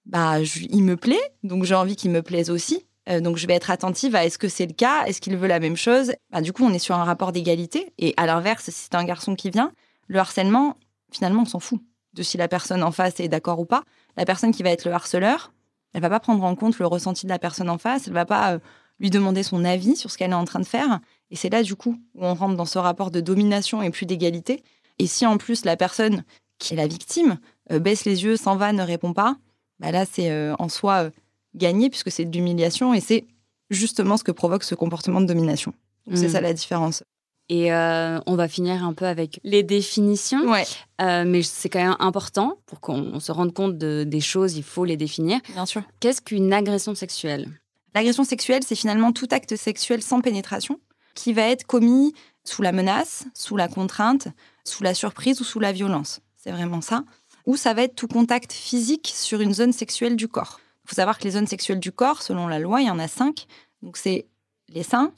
bah, 0.05 0.39
il 0.41 0.85
me 0.85 0.97
plaît, 0.97 1.21
donc 1.43 1.65
j'ai 1.65 1.75
envie 1.75 1.97
qu'il 1.97 2.11
me 2.11 2.23
plaise 2.23 2.51
aussi. 2.51 2.87
Euh, 3.09 3.21
donc 3.21 3.37
je 3.37 3.47
vais 3.47 3.55
être 3.55 3.71
attentive 3.71 4.17
à 4.17 4.25
est-ce 4.25 4.39
que 4.39 4.49
c'est 4.49 4.67
le 4.67 4.73
cas, 4.73 5.05
est-ce 5.05 5.21
qu'il 5.21 5.37
veut 5.37 5.47
la 5.47 5.61
même 5.61 5.77
chose? 5.77 6.13
Bah, 6.31 6.41
du 6.41 6.53
coup, 6.53 6.65
on 6.65 6.73
est 6.73 6.79
sur 6.79 6.95
un 6.95 7.05
rapport 7.05 7.33
d'égalité. 7.33 7.93
Et 7.99 8.15
à 8.17 8.27
l'inverse, 8.27 8.65
si 8.65 8.73
c'est 8.73 8.95
un 8.95 9.05
garçon 9.05 9.35
qui 9.35 9.51
vient, 9.51 9.73
le 10.09 10.19
harcèlement, 10.19 10.77
finalement, 11.13 11.43
on 11.43 11.47
s'en 11.47 11.61
fout 11.61 11.81
de 12.15 12.23
si 12.23 12.37
la 12.37 12.49
personne 12.49 12.83
en 12.83 12.93
face 12.93 13.21
est 13.21 13.29
d'accord 13.29 13.61
ou 13.61 13.67
pas. 13.67 13.85
La 14.17 14.25
personne 14.25 14.53
qui 14.53 14.63
va 14.63 14.71
être 14.71 14.85
le 14.85 14.93
harceleur, 14.93 15.53
elle 15.93 16.01
va 16.01 16.11
pas 16.11 16.21
prendre 16.21 16.43
en 16.45 16.55
compte 16.55 16.79
le 16.79 16.87
ressenti 16.87 17.27
de 17.27 17.31
la 17.31 17.39
personne 17.39 17.69
en 17.69 17.79
face, 17.79 18.07
elle 18.07 18.15
va 18.15 18.25
pas 18.25 18.59
lui 18.99 19.11
demander 19.11 19.43
son 19.43 19.65
avis 19.65 19.97
sur 19.97 20.11
ce 20.11 20.17
qu'elle 20.17 20.31
est 20.31 20.35
en 20.35 20.45
train 20.45 20.61
de 20.61 20.67
faire. 20.67 21.01
Et 21.31 21.37
c'est 21.37 21.51
là, 21.51 21.63
du 21.63 21.77
coup, 21.77 21.99
où 22.15 22.25
on 22.25 22.35
rentre 22.35 22.57
dans 22.57 22.65
ce 22.65 22.79
rapport 22.79 23.11
de 23.11 23.21
domination 23.21 23.83
et 23.83 23.91
plus 23.91 24.07
d'égalité. 24.07 24.63
Et 24.99 25.07
si 25.07 25.27
en 25.27 25.37
plus 25.37 25.65
la 25.65 25.77
personne 25.77 26.25
qui 26.59 26.75
est 26.75 26.77
la 26.77 26.87
victime 26.87 27.39
euh, 27.71 27.79
baisse 27.79 28.05
les 28.05 28.25
yeux, 28.25 28.37
s'en 28.37 28.57
va, 28.57 28.73
ne 28.73 28.83
répond 28.83 29.13
pas, 29.13 29.37
bah 29.79 29.91
là, 29.91 30.07
c'est 30.11 30.31
euh, 30.31 30.55
en 30.59 30.69
soi 30.69 31.11
euh, 31.57 31.59
gagné 31.59 31.91
puisque 31.91 32.11
c'est 32.11 32.25
de 32.25 32.37
l'humiliation 32.37 32.95
et 32.95 33.01
c'est 33.01 33.25
justement 33.71 34.17
ce 34.17 34.25
que 34.25 34.33
provoque 34.33 34.65
ce 34.65 34.75
comportement 34.75 35.21
de 35.21 35.27
domination. 35.27 35.73
c'est 36.15 36.29
ça 36.29 36.41
mm. 36.41 36.45
la 36.45 36.53
différence. 36.53 37.03
Et 37.49 37.73
on 37.73 38.35
va 38.35 38.49
finir 38.49 38.85
un 38.85 38.93
peu 38.93 39.05
avec 39.05 39.39
les 39.45 39.63
définitions. 39.63 40.51
Ouais. 40.51 40.65
mais 40.99 41.43
c'est 41.43 41.69
quand 41.69 41.79
même 41.79 41.97
important 42.01 42.59
pour 42.67 42.81
qu'on 42.81 43.21
se 43.21 43.31
rende 43.31 43.53
compte 43.53 43.79
de, 43.79 44.03
des 44.05 44.21
choses, 44.21 44.57
il 44.57 44.65
faut 44.65 44.85
les 44.85 44.97
définir. 44.97 45.39
Bien 45.53 45.65
sûr. 45.65 45.83
Qu'est-ce 46.01 46.21
qu'une 46.21 46.53
agression 46.53 46.97
sexuelle? 46.97 47.49
L'agression 47.95 48.25
sexuelle, 48.25 48.63
c'est 48.67 48.75
finalement 48.75 49.13
tout 49.13 49.29
acte 49.31 49.55
sexuel 49.55 50.03
sans 50.03 50.21
pénétration 50.21 50.81
qui 51.15 51.33
va 51.33 51.49
être 51.49 51.65
commis 51.65 52.13
sous 52.45 52.63
la 52.63 52.71
menace, 52.71 53.25
sous 53.35 53.57
la 53.57 53.69
contrainte, 53.69 54.29
sous 54.65 54.85
la 54.85 54.95
surprise 54.95 55.41
ou 55.41 55.45
sous 55.45 55.59
la 55.59 55.73
violence. 55.73 56.21
C'est 56.37 56.53
vraiment 56.53 56.81
ça. 56.81 57.05
Ou 57.47 57.57
ça 57.57 57.75
va 57.75 57.83
être 57.83 57.95
tout 57.95 58.07
contact 58.07 58.53
physique 58.53 59.13
sur 59.15 59.41
une 59.41 59.55
zone 59.55 59.73
sexuelle 59.73 60.15
du 60.15 60.29
corps. 60.29 60.61
Il 60.87 60.91
faut 60.91 60.95
savoir 60.95 61.19
que 61.19 61.25
les 61.25 61.33
zones 61.33 61.49
sexuelles 61.49 61.81
du 61.81 61.91
corps, 61.91 62.23
selon 62.23 62.47
la 62.47 62.61
loi, 62.61 62.81
il 62.81 62.87
y 62.87 62.91
en 62.91 63.01
a 63.01 63.09
cinq. 63.09 63.47
Donc 63.83 63.97
c'est 63.97 64.27
les 64.69 64.85
seins, 64.85 65.13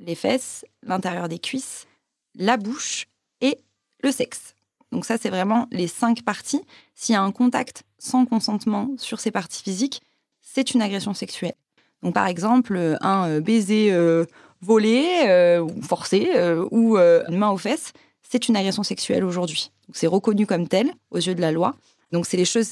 les 0.00 0.16
fesses, 0.16 0.64
l'intérieur 0.82 1.28
des 1.28 1.38
cuisses, 1.38 1.86
la 2.34 2.56
bouche 2.56 3.06
et 3.40 3.56
le 4.02 4.10
sexe. 4.10 4.56
Donc 4.90 5.04
ça, 5.04 5.18
c'est 5.18 5.30
vraiment 5.30 5.68
les 5.70 5.86
cinq 5.86 6.22
parties. 6.22 6.62
S'il 6.96 7.12
y 7.12 7.16
a 7.16 7.22
un 7.22 7.30
contact 7.30 7.84
sans 7.98 8.26
consentement 8.26 8.90
sur 8.98 9.20
ces 9.20 9.30
parties 9.30 9.62
physiques, 9.62 10.02
c'est 10.40 10.74
une 10.74 10.82
agression 10.82 11.14
sexuelle. 11.14 11.54
Donc 12.02 12.14
par 12.14 12.26
exemple, 12.26 12.98
un 13.00 13.38
baiser 13.38 13.92
euh, 13.92 14.24
voler 14.60 15.24
euh, 15.28 15.60
ou 15.60 15.82
forcer 15.82 16.32
euh, 16.34 16.66
ou 16.72 16.96
euh, 16.96 17.22
une 17.28 17.36
main 17.36 17.50
aux 17.50 17.58
fesses, 17.58 17.92
c'est 18.28 18.48
une 18.48 18.56
agression 18.56 18.82
sexuelle 18.82 19.22
aujourd'hui. 19.22 19.70
C'est 19.92 20.08
reconnu 20.08 20.46
comme 20.46 20.66
tel 20.66 20.90
aux 21.12 21.18
yeux 21.18 21.36
de 21.36 21.40
la 21.40 21.52
loi. 21.52 21.76
Donc 22.12 22.26
c'est 22.26 22.36
les 22.36 22.44
choses 22.44 22.70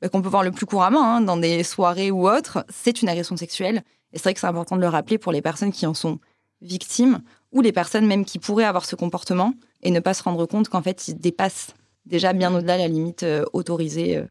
bah, 0.00 0.08
qu'on 0.08 0.22
peut 0.22 0.28
voir 0.28 0.44
le 0.44 0.52
plus 0.52 0.66
couramment 0.66 1.04
hein, 1.04 1.20
dans 1.20 1.36
des 1.36 1.62
soirées 1.62 2.10
ou 2.10 2.28
autres. 2.28 2.64
C'est 2.68 3.02
une 3.02 3.08
agression 3.08 3.36
sexuelle. 3.36 3.82
Et 4.12 4.18
c'est 4.18 4.24
vrai 4.24 4.34
que 4.34 4.40
c'est 4.40 4.46
important 4.46 4.76
de 4.76 4.82
le 4.82 4.88
rappeler 4.88 5.18
pour 5.18 5.32
les 5.32 5.42
personnes 5.42 5.72
qui 5.72 5.86
en 5.86 5.94
sont 5.94 6.18
victimes 6.60 7.22
ou 7.50 7.60
les 7.60 7.72
personnes 7.72 8.06
même 8.06 8.24
qui 8.24 8.38
pourraient 8.38 8.64
avoir 8.64 8.84
ce 8.84 8.94
comportement 8.94 9.54
et 9.82 9.90
ne 9.90 10.00
pas 10.00 10.14
se 10.14 10.22
rendre 10.22 10.46
compte 10.46 10.68
qu'en 10.68 10.82
fait 10.82 11.08
ils 11.08 11.18
dépassent 11.18 11.74
déjà 12.06 12.32
bien 12.32 12.54
au-delà 12.54 12.76
la 12.76 12.88
limite 12.88 13.24
autorisée, 13.52 14.22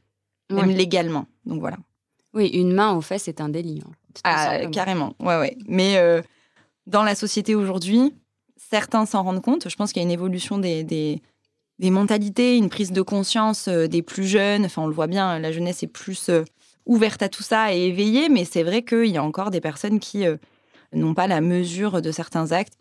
même 0.49 0.69
légalement. 0.69 1.25
Donc 1.45 1.59
voilà. 1.59 1.77
Oui, 2.33 2.47
une 2.47 2.73
main 2.73 2.93
aux 2.93 3.01
fesses, 3.01 3.23
c'est 3.23 3.41
un 3.41 3.49
délit. 3.49 3.81
Hein, 3.85 3.91
ah, 4.23 4.65
carrément. 4.67 5.13
Ouais, 5.19 5.37
ouais. 5.37 5.57
Mais 5.67 5.97
dans 6.87 7.03
la 7.03 7.15
société 7.15 7.55
aujourd'hui, 7.55 8.13
certains 8.57 9.05
s'en 9.05 9.23
rendent 9.23 9.41
compte. 9.41 9.69
Je 9.69 9.75
pense 9.75 9.91
qu'il 9.91 10.01
y 10.01 10.05
a 10.05 10.07
une 10.07 10.11
évolution 10.11 10.57
des, 10.57 10.83
des, 10.83 11.21
mentalités, 11.89 12.57
une 12.57 12.69
prise 12.69 12.91
de 12.91 13.01
conscience 13.01 13.67
euh, 13.67 13.87
des 13.87 14.01
plus 14.01 14.25
jeunes. 14.25 14.65
Enfin, 14.65 14.83
on 14.83 14.87
le 14.87 14.93
voit 14.93 15.07
bien, 15.07 15.39
la 15.39 15.51
jeunesse 15.51 15.83
est 15.83 15.87
plus 15.87 16.29
euh, 16.29 16.43
ouverte 16.85 17.21
à 17.23 17.29
tout 17.29 17.43
ça 17.43 17.73
et 17.73 17.87
éveillée, 17.87 18.29
mais 18.29 18.45
c'est 18.45 18.63
vrai 18.63 18.83
qu'il 18.83 19.07
y 19.07 19.17
a 19.17 19.23
encore 19.23 19.51
des 19.51 19.61
personnes 19.61 19.99
qui 19.99 20.25
euh, 20.25 20.37
n'ont 20.93 21.13
pas 21.13 21.27
la 21.27 21.41
mesure 21.41 22.01
de 22.01 22.11
certains 22.11 22.51
actes. 22.51 22.73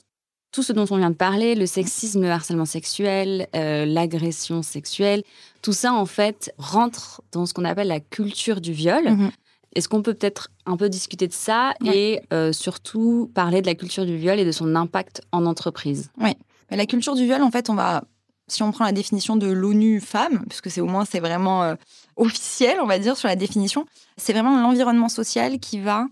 Tout 0.53 0.63
ce 0.65 0.73
dont 0.73 0.87
on 0.91 0.97
vient 0.97 1.11
de 1.11 1.17
parler, 1.17 1.55
le 1.55 1.67
sexisme, 1.67 2.23
le 2.23 2.31
harcèlement 2.31 2.65
sexuel, 2.65 3.47
l'agression 3.53 4.63
sexuelle, 4.63 5.23
tout 5.63 5.73
ça 5.73 5.93
en 5.93 6.07
fait 6.07 6.53
rentre 6.59 7.23
dans 7.31 7.47
ce 7.47 7.55
qu'on 7.55 7.65
appelle 7.65 7.87
la 7.87 8.01
culture 8.01 8.61
du 8.61 8.73
viol. 8.73 9.05
Mm-hmm. 9.05 9.31
Est-ce 9.77 9.89
qu'on 9.89 10.03
peut 10.03 10.15
peut-être 10.15 10.49
un 10.67 10.77
peu 10.77 10.89
discuter 10.89 11.29
de 11.29 11.33
ça 11.33 11.75
et 11.85 12.21
euh, 12.33 12.53
surtout 12.53 13.31
parler 13.35 13.63
de 13.63 13.67
la 13.67 13.75
culture 13.75 14.05
du 14.05 14.17
viol 14.17 14.39
et 14.39 14.45
de 14.45 14.51
son 14.51 14.75
impact 14.75 15.23
en 15.31 15.47
entreprise? 15.47 16.11
Oui. 16.21 16.33
La 16.71 16.87
culture 16.87 17.15
du 17.15 17.25
viol, 17.25 17.43
en 17.43 17.51
fait, 17.51 17.71
on 17.71 17.75
va, 17.75 18.05
si 18.51 18.63
on 18.63 18.73
prend 18.73 18.85
la 18.85 18.93
définition 18.93 19.37
de 19.37 19.47
l'ONU 19.47 20.01
Femmes, 20.01 20.45
puisque 20.49 20.71
c'est 20.71 20.81
au 20.81 20.87
moins 20.87 21.05
c'est 21.05 21.21
vraiment 21.21 21.63
euh, 21.63 21.75
officiel, 22.17 22.79
on 22.81 22.87
va 22.87 22.99
dire, 22.99 23.17
sur 23.17 23.29
la 23.29 23.37
définition, 23.37 23.87
c'est 24.17 24.33
vraiment 24.33 24.61
l'environnement 24.61 25.09
social 25.09 25.59
qui 25.59 25.81
va 25.81 26.07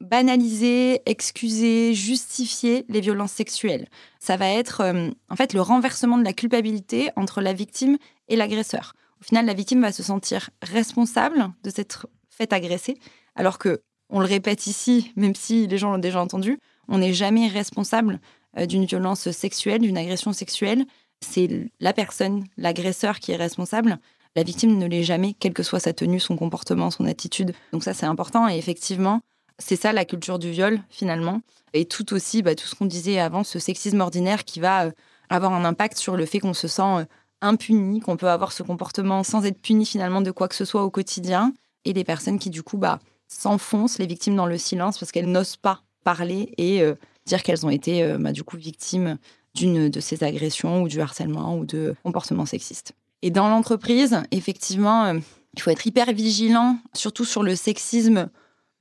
banaliser, 0.00 1.00
excuser, 1.06 1.94
justifier 1.94 2.84
les 2.88 3.00
violences 3.00 3.32
sexuelles. 3.32 3.88
Ça 4.20 4.36
va 4.36 4.48
être 4.48 4.80
euh, 4.80 5.10
en 5.30 5.36
fait 5.36 5.52
le 5.52 5.60
renversement 5.60 6.18
de 6.18 6.24
la 6.24 6.32
culpabilité 6.32 7.10
entre 7.16 7.40
la 7.40 7.52
victime 7.52 7.96
et 8.28 8.36
l'agresseur. 8.36 8.94
Au 9.20 9.24
final, 9.24 9.46
la 9.46 9.54
victime 9.54 9.80
va 9.80 9.92
se 9.92 10.02
sentir 10.02 10.50
responsable 10.62 11.52
de 11.62 11.70
cette 11.70 11.98
fait 12.28 12.52
agresser, 12.52 12.98
alors 13.36 13.58
que, 13.58 13.80
on 14.10 14.20
le 14.20 14.26
répète 14.26 14.66
ici, 14.66 15.12
même 15.16 15.34
si 15.34 15.66
les 15.66 15.78
gens 15.78 15.90
l'ont 15.90 15.98
déjà 15.98 16.20
entendu, 16.20 16.58
on 16.88 16.98
n'est 16.98 17.14
jamais 17.14 17.48
responsable 17.48 18.20
euh, 18.58 18.66
d'une 18.66 18.84
violence 18.84 19.30
sexuelle, 19.30 19.80
d'une 19.80 19.96
agression 19.96 20.32
sexuelle. 20.32 20.84
C'est 21.24 21.70
la 21.80 21.92
personne, 21.92 22.44
l'agresseur 22.56 23.18
qui 23.18 23.32
est 23.32 23.36
responsable. 23.36 23.98
La 24.36 24.42
victime 24.42 24.76
ne 24.78 24.86
l'est 24.86 25.04
jamais, 25.04 25.34
quelle 25.34 25.52
que 25.52 25.62
soit 25.62 25.80
sa 25.80 25.92
tenue, 25.92 26.20
son 26.20 26.36
comportement, 26.36 26.90
son 26.90 27.04
attitude. 27.06 27.52
Donc 27.72 27.84
ça, 27.84 27.94
c'est 27.94 28.06
important. 28.06 28.48
Et 28.48 28.56
effectivement, 28.56 29.20
c'est 29.58 29.76
ça 29.76 29.92
la 29.92 30.04
culture 30.04 30.38
du 30.38 30.50
viol, 30.50 30.80
finalement. 30.90 31.40
Et 31.72 31.84
tout 31.84 32.12
aussi, 32.12 32.42
bah, 32.42 32.54
tout 32.54 32.66
ce 32.66 32.74
qu'on 32.74 32.86
disait 32.86 33.18
avant, 33.18 33.44
ce 33.44 33.58
sexisme 33.58 34.00
ordinaire 34.00 34.44
qui 34.44 34.60
va 34.60 34.86
euh, 34.86 34.90
avoir 35.28 35.52
un 35.52 35.64
impact 35.64 35.96
sur 35.96 36.16
le 36.16 36.26
fait 36.26 36.40
qu'on 36.40 36.54
se 36.54 36.68
sent 36.68 36.82
euh, 36.82 37.04
impuni, 37.40 38.00
qu'on 38.00 38.16
peut 38.16 38.28
avoir 38.28 38.52
ce 38.52 38.62
comportement 38.62 39.22
sans 39.22 39.44
être 39.44 39.60
puni 39.60 39.86
finalement 39.86 40.20
de 40.20 40.30
quoi 40.30 40.48
que 40.48 40.54
ce 40.54 40.64
soit 40.64 40.84
au 40.84 40.90
quotidien. 40.90 41.52
Et 41.84 41.92
des 41.92 42.04
personnes 42.04 42.38
qui, 42.38 42.50
du 42.50 42.62
coup, 42.62 42.78
bah, 42.78 42.98
s'enfoncent, 43.28 43.98
les 43.98 44.06
victimes, 44.06 44.36
dans 44.36 44.46
le 44.46 44.58
silence 44.58 44.98
parce 44.98 45.12
qu'elles 45.12 45.30
n'osent 45.30 45.56
pas 45.56 45.82
parler 46.02 46.52
et 46.56 46.82
euh, 46.82 46.94
dire 47.26 47.42
qu'elles 47.42 47.64
ont 47.64 47.70
été, 47.70 48.16
bah, 48.18 48.32
du 48.32 48.42
coup, 48.42 48.56
victimes 48.56 49.18
d'une 49.54 49.88
de 49.88 50.00
ces 50.00 50.24
agressions 50.24 50.82
ou 50.82 50.88
du 50.88 51.00
harcèlement 51.00 51.56
ou 51.56 51.64
de 51.64 51.94
comportements 52.02 52.46
sexistes. 52.46 52.92
Et 53.22 53.30
dans 53.30 53.48
l'entreprise, 53.48 54.20
effectivement, 54.30 55.14
il 55.54 55.62
faut 55.62 55.70
être 55.70 55.86
hyper 55.86 56.12
vigilant, 56.12 56.78
surtout 56.94 57.24
sur 57.24 57.42
le 57.42 57.54
sexisme 57.54 58.28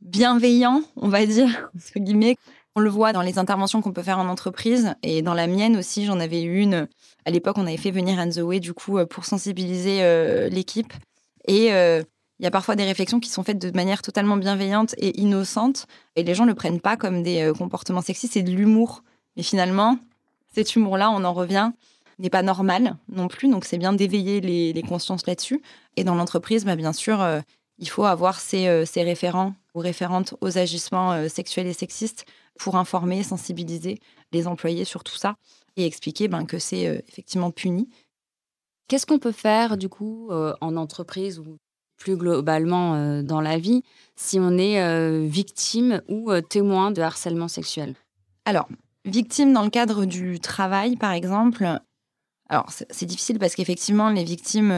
bienveillant, 0.03 0.81
on 0.97 1.07
va 1.07 1.25
dire, 1.25 1.69
entre 1.75 1.99
guillemets. 1.99 2.35
On 2.75 2.81
le 2.81 2.89
voit 2.89 3.13
dans 3.13 3.21
les 3.21 3.37
interventions 3.37 3.81
qu'on 3.81 3.93
peut 3.93 4.01
faire 4.01 4.17
en 4.17 4.27
entreprise 4.27 4.95
et 5.03 5.21
dans 5.21 5.35
la 5.35 5.45
mienne 5.45 5.77
aussi, 5.77 6.05
j'en 6.05 6.19
avais 6.19 6.41
eu 6.41 6.59
une. 6.59 6.87
À 7.25 7.29
l'époque, 7.29 7.57
on 7.59 7.67
avait 7.67 7.77
fait 7.77 7.91
venir 7.91 8.19
Anne 8.19 8.33
Way, 8.35 8.59
du 8.59 8.73
coup, 8.73 8.97
euh, 8.97 9.05
pour 9.05 9.25
sensibiliser 9.25 9.99
euh, 10.01 10.49
l'équipe. 10.49 10.91
Et 11.47 11.71
euh, 11.71 12.01
il 12.39 12.43
y 12.43 12.47
a 12.47 12.51
parfois 12.51 12.75
des 12.75 12.83
réflexions 12.83 13.19
qui 13.19 13.29
sont 13.29 13.43
faites 13.43 13.59
de 13.59 13.69
manière 13.75 14.01
totalement 14.01 14.37
bienveillante 14.37 14.95
et 14.97 15.19
innocente. 15.21 15.85
Et 16.15 16.23
les 16.23 16.33
gens 16.33 16.45
ne 16.45 16.49
le 16.49 16.55
prennent 16.55 16.81
pas 16.81 16.97
comme 16.97 17.21
des 17.21 17.51
comportements 17.55 18.01
sexistes, 18.01 18.33
c'est 18.33 18.41
de 18.41 18.51
l'humour. 18.51 19.03
Mais 19.37 19.43
finalement, 19.43 19.99
cet 20.53 20.75
humour-là, 20.75 21.11
on 21.11 21.23
en 21.23 21.33
revient, 21.33 21.71
n'est 22.19 22.29
pas 22.29 22.43
normal 22.43 22.95
non 23.09 23.27
plus. 23.27 23.49
Donc, 23.49 23.65
c'est 23.65 23.77
bien 23.77 23.93
d'éveiller 23.93 24.41
les, 24.41 24.83
consciences 24.83 25.25
là-dessus. 25.27 25.61
Et 25.97 26.03
dans 26.03 26.15
l'entreprise, 26.15 26.65
bah, 26.65 26.75
bien 26.75 26.93
sûr, 26.93 27.25
il 27.79 27.89
faut 27.89 28.05
avoir 28.05 28.39
ces, 28.39 28.85
ces 28.85 29.03
référents 29.03 29.55
ou 29.73 29.79
référentes 29.79 30.35
aux 30.41 30.57
agissements 30.57 31.27
sexuels 31.27 31.67
et 31.67 31.73
sexistes 31.73 32.25
pour 32.57 32.75
informer, 32.75 33.23
sensibiliser 33.23 33.99
les 34.31 34.47
employés 34.47 34.85
sur 34.85 35.03
tout 35.03 35.15
ça 35.15 35.35
et 35.75 35.85
expliquer 35.85 36.27
ben, 36.27 36.45
que 36.45 36.59
c'est 36.59 36.87
euh, 36.87 36.99
effectivement 37.07 37.51
puni. 37.51 37.89
Qu'est-ce 38.87 39.05
qu'on 39.05 39.19
peut 39.19 39.31
faire 39.31 39.77
du 39.77 39.89
coup 39.89 40.29
euh, 40.31 40.53
en 40.61 40.75
entreprise 40.75 41.39
ou 41.39 41.57
plus 41.97 42.17
globalement 42.17 42.95
euh, 42.95 43.21
dans 43.21 43.41
la 43.41 43.57
vie 43.57 43.83
si 44.15 44.39
on 44.39 44.57
est 44.57 45.27
victime 45.27 46.01
ou 46.07 46.31
témoin 46.41 46.91
de 46.91 47.01
harcèlement 47.01 47.47
sexuel? 47.47 47.95
Alors, 48.45 48.67
victime 49.05 49.53
dans 49.53 49.63
le 49.63 49.69
cadre 49.69 50.05
du 50.05 50.39
travail 50.39 50.95
par 50.95 51.11
exemple, 51.11 51.79
alors 52.49 52.69
c'est 52.69 53.05
difficile 53.05 53.39
parce 53.39 53.55
qu'effectivement 53.55 54.09
les 54.09 54.23
victimes 54.23 54.71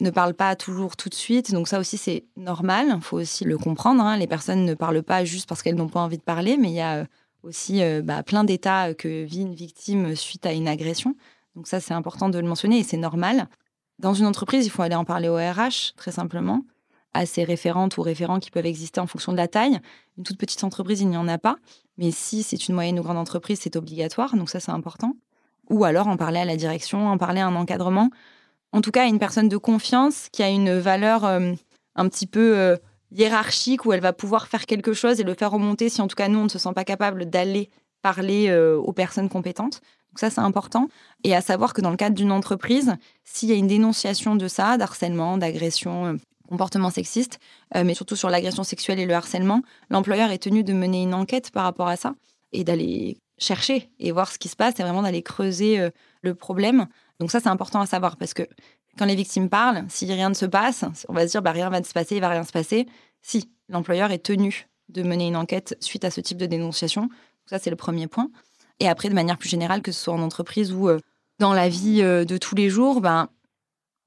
ne 0.00 0.10
parlent 0.10 0.34
pas 0.34 0.56
toujours 0.56 0.96
tout 0.96 1.08
de 1.08 1.14
suite. 1.14 1.52
Donc 1.52 1.68
ça 1.68 1.78
aussi, 1.78 1.96
c'est 1.96 2.26
normal. 2.36 2.92
Il 2.96 3.02
faut 3.02 3.18
aussi 3.18 3.44
le 3.44 3.58
comprendre. 3.58 4.02
Hein. 4.02 4.16
Les 4.16 4.26
personnes 4.26 4.64
ne 4.64 4.74
parlent 4.74 5.02
pas 5.02 5.24
juste 5.24 5.48
parce 5.48 5.62
qu'elles 5.62 5.74
n'ont 5.74 5.88
pas 5.88 6.00
envie 6.00 6.18
de 6.18 6.22
parler, 6.22 6.56
mais 6.56 6.68
il 6.68 6.74
y 6.74 6.80
a 6.80 6.96
euh, 6.96 7.04
aussi 7.42 7.82
euh, 7.82 8.02
bah, 8.02 8.22
plein 8.22 8.44
d'états 8.44 8.94
que 8.94 9.24
vit 9.24 9.42
une 9.42 9.54
victime 9.54 10.14
suite 10.14 10.46
à 10.46 10.52
une 10.52 10.68
agression. 10.68 11.14
Donc 11.54 11.66
ça, 11.66 11.80
c'est 11.80 11.94
important 11.94 12.28
de 12.28 12.38
le 12.38 12.46
mentionner 12.46 12.78
et 12.78 12.82
c'est 12.82 12.98
normal. 12.98 13.48
Dans 13.98 14.12
une 14.12 14.26
entreprise, 14.26 14.66
il 14.66 14.70
faut 14.70 14.82
aller 14.82 14.94
en 14.94 15.06
parler 15.06 15.28
au 15.28 15.36
RH, 15.36 15.94
très 15.96 16.12
simplement, 16.12 16.64
à 17.14 17.24
ces 17.24 17.44
référentes 17.44 17.96
ou 17.96 18.02
référents 18.02 18.40
qui 18.40 18.50
peuvent 18.50 18.66
exister 18.66 19.00
en 19.00 19.06
fonction 19.06 19.32
de 19.32 19.38
la 19.38 19.48
taille. 19.48 19.80
Une 20.18 20.24
toute 20.24 20.36
petite 20.36 20.62
entreprise, 20.64 21.00
il 21.00 21.08
n'y 21.08 21.16
en 21.16 21.28
a 21.28 21.38
pas. 21.38 21.56
Mais 21.98 22.10
si 22.10 22.42
c'est 22.42 22.68
une 22.68 22.74
moyenne 22.74 22.98
ou 22.98 23.02
grande 23.02 23.18
entreprise, 23.18 23.60
c'est 23.62 23.76
obligatoire. 23.76 24.36
Donc 24.36 24.50
ça, 24.50 24.60
c'est 24.60 24.72
important. 24.72 25.16
Ou 25.70 25.84
alors 25.84 26.06
en 26.08 26.16
parler 26.16 26.38
à 26.38 26.44
la 26.44 26.56
direction, 26.56 27.08
en 27.08 27.18
parler 27.18 27.40
à 27.40 27.46
un 27.46 27.56
encadrement 27.56 28.10
en 28.72 28.80
tout 28.80 28.90
cas 28.90 29.06
une 29.06 29.18
personne 29.18 29.48
de 29.48 29.56
confiance 29.56 30.28
qui 30.32 30.42
a 30.42 30.50
une 30.50 30.78
valeur 30.78 31.24
euh, 31.24 31.52
un 31.94 32.08
petit 32.08 32.26
peu 32.26 32.56
euh, 32.56 32.76
hiérarchique 33.10 33.86
où 33.86 33.92
elle 33.92 34.00
va 34.00 34.12
pouvoir 34.12 34.48
faire 34.48 34.66
quelque 34.66 34.92
chose 34.92 35.20
et 35.20 35.24
le 35.24 35.34
faire 35.34 35.50
remonter 35.50 35.88
si 35.88 36.02
en 36.02 36.08
tout 36.08 36.14
cas 36.14 36.28
nous 36.28 36.38
on 36.38 36.44
ne 36.44 36.48
se 36.48 36.58
sent 36.58 36.72
pas 36.74 36.84
capable 36.84 37.30
d'aller 37.30 37.70
parler 38.02 38.48
euh, 38.48 38.76
aux 38.76 38.92
personnes 38.92 39.28
compétentes. 39.28 39.80
Donc 40.10 40.18
ça 40.18 40.30
c'est 40.30 40.40
important. 40.40 40.88
Et 41.24 41.34
à 41.34 41.40
savoir 41.40 41.72
que 41.72 41.80
dans 41.80 41.90
le 41.90 41.96
cadre 41.96 42.14
d'une 42.14 42.32
entreprise, 42.32 42.96
s'il 43.24 43.48
y 43.48 43.52
a 43.52 43.56
une 43.56 43.66
dénonciation 43.66 44.36
de 44.36 44.48
ça, 44.48 44.76
d'harcèlement, 44.76 45.38
d'agression, 45.38 46.18
comportement 46.46 46.90
sexiste, 46.90 47.38
mais 47.74 47.94
surtout 47.94 48.16
sur 48.16 48.30
l'agression 48.30 48.64
sexuelle 48.64 48.98
et 48.98 49.06
le 49.06 49.14
harcèlement, 49.14 49.62
l'employeur 49.90 50.30
est 50.30 50.38
tenu 50.38 50.64
de 50.64 50.72
mener 50.72 51.02
une 51.02 51.14
enquête 51.14 51.50
par 51.50 51.64
rapport 51.64 51.88
à 51.88 51.96
ça 51.96 52.14
et 52.52 52.64
d'aller 52.64 53.18
chercher 53.38 53.90
et 53.98 54.12
voir 54.12 54.30
ce 54.32 54.38
qui 54.38 54.48
se 54.48 54.56
passe 54.56 54.78
et 54.80 54.82
vraiment 54.82 55.02
d'aller 55.02 55.22
creuser 55.22 55.90
le 56.22 56.34
problème 56.34 56.86
donc 57.18 57.30
ça, 57.30 57.40
c'est 57.40 57.48
important 57.48 57.80
à 57.80 57.86
savoir 57.86 58.16
parce 58.16 58.34
que 58.34 58.42
quand 58.98 59.04
les 59.04 59.14
victimes 59.14 59.48
parlent, 59.48 59.84
si 59.88 60.06
rien 60.06 60.28
ne 60.28 60.34
se 60.34 60.46
passe, 60.46 60.84
on 61.08 61.12
va 61.12 61.26
se 61.26 61.32
dire 61.32 61.42
bah, 61.42 61.52
rien 61.52 61.70
va 61.70 61.82
se 61.82 61.92
passer, 61.92 62.16
il 62.16 62.20
va 62.20 62.28
rien 62.28 62.44
se 62.44 62.52
passer. 62.52 62.86
Si 63.22 63.50
l'employeur 63.68 64.10
est 64.10 64.24
tenu 64.24 64.68
de 64.88 65.02
mener 65.02 65.26
une 65.26 65.36
enquête 65.36 65.76
suite 65.80 66.04
à 66.04 66.10
ce 66.10 66.20
type 66.20 66.38
de 66.38 66.46
dénonciation, 66.46 67.08
ça 67.46 67.58
c'est 67.58 67.70
le 67.70 67.76
premier 67.76 68.06
point. 68.06 68.30
Et 68.80 68.88
après, 68.88 69.08
de 69.08 69.14
manière 69.14 69.38
plus 69.38 69.48
générale, 69.48 69.82
que 69.82 69.92
ce 69.92 70.04
soit 70.04 70.14
en 70.14 70.22
entreprise 70.22 70.72
ou 70.72 70.88
euh, 70.88 70.98
dans 71.38 71.54
la 71.54 71.68
vie 71.68 72.02
euh, 72.02 72.24
de 72.24 72.36
tous 72.36 72.54
les 72.54 72.68
jours, 72.68 73.00
ben, 73.00 73.28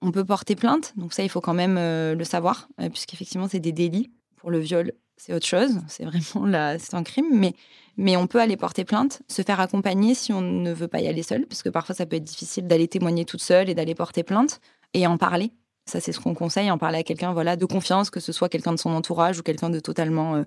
on 0.02 0.12
peut 0.12 0.26
porter 0.26 0.56
plainte. 0.56 0.94
Donc 0.96 1.14
ça, 1.14 1.24
il 1.24 1.30
faut 1.30 1.42
quand 1.42 1.54
même 1.54 1.78
euh, 1.78 2.16
le 2.16 2.24
savoir, 2.24 2.68
puisqu'effectivement, 2.92 3.48
c'est 3.48 3.60
des 3.60 3.72
délits. 3.72 4.12
Pour 4.38 4.52
le 4.52 4.60
viol, 4.60 4.94
c'est 5.18 5.34
autre 5.34 5.46
chose. 5.46 5.82
C'est 5.88 6.06
vraiment 6.06 6.46
là, 6.46 6.80
c'est 6.80 6.94
un 6.94 7.04
crime. 7.04 7.28
Mais 7.32 7.54
mais 7.98 8.16
on 8.16 8.28
peut 8.28 8.40
aller 8.40 8.56
porter 8.56 8.86
plainte, 8.86 9.22
se 9.28 9.42
faire 9.42 9.60
accompagner 9.60 10.14
si 10.14 10.32
on 10.32 10.40
ne 10.40 10.72
veut 10.72 10.88
pas 10.88 11.02
y 11.02 11.08
aller 11.10 11.22
seul, 11.22 11.46
parce 11.46 11.62
que 11.62 11.68
parfois 11.68 11.94
ça 11.94 12.06
peut 12.06 12.16
être 12.16 12.24
difficile 12.24 12.66
d'aller 12.66 12.88
témoigner 12.88 13.26
toute 13.26 13.42
seule 13.42 13.70
et 13.70 13.76
d'aller 13.76 13.94
porter 13.94 14.24
plainte 14.24 14.62
et 14.94 15.06
en 15.06 15.18
parler. 15.18 15.52
Ça, 15.86 16.00
c'est 16.00 16.14
ce 16.14 16.20
qu'on 16.22 16.34
conseille, 16.34 16.72
en 16.72 16.78
parler 16.78 17.00
à 17.00 17.04
quelqu'un 17.04 17.34
voilà, 17.34 17.58
de 17.58 17.66
confiance, 17.66 18.10
que 18.10 18.22
ce 18.22 18.32
soit 18.32 18.48
quelqu'un 18.48 18.72
de 18.72 18.80
son 18.80 18.92
entourage 18.92 19.40
ou 19.40 19.44
quelqu'un 19.44 19.70
de 19.70 19.82
totalement 19.82 20.36
euh, 20.36 20.44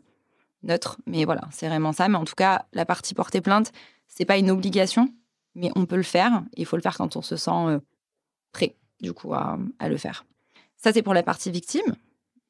neutre. 0.63 0.97
Mais 1.07 1.27
voilà, 1.27 1.43
c'est 1.51 1.69
vraiment 1.69 1.93
ça. 1.93 2.09
Mais 2.09 2.17
en 2.17 2.25
tout 2.25 2.37
cas, 2.37 2.65
la 2.73 2.87
partie 2.87 3.13
porter 3.13 3.43
plainte, 3.43 3.71
c'est 4.09 4.25
pas 4.25 4.39
une 4.39 4.51
obligation, 4.51 5.13
mais 5.55 5.71
on 5.77 5.85
peut 5.85 5.97
le 5.97 6.05
faire. 6.05 6.43
Il 6.57 6.65
faut 6.65 6.77
le 6.77 6.83
faire 6.83 6.97
quand 6.97 7.17
on 7.17 7.23
se 7.23 7.37
sent 7.37 7.51
euh, 7.51 7.81
prêt, 8.53 8.77
du 9.03 9.13
coup, 9.13 9.35
à, 9.35 9.59
le 9.89 9.97
faire. 9.97 10.25
Ça, 10.77 10.93
c'est 10.93 11.03
pour 11.03 11.15
la 11.15 11.23
partie 11.23 11.51
victime. 11.51 11.97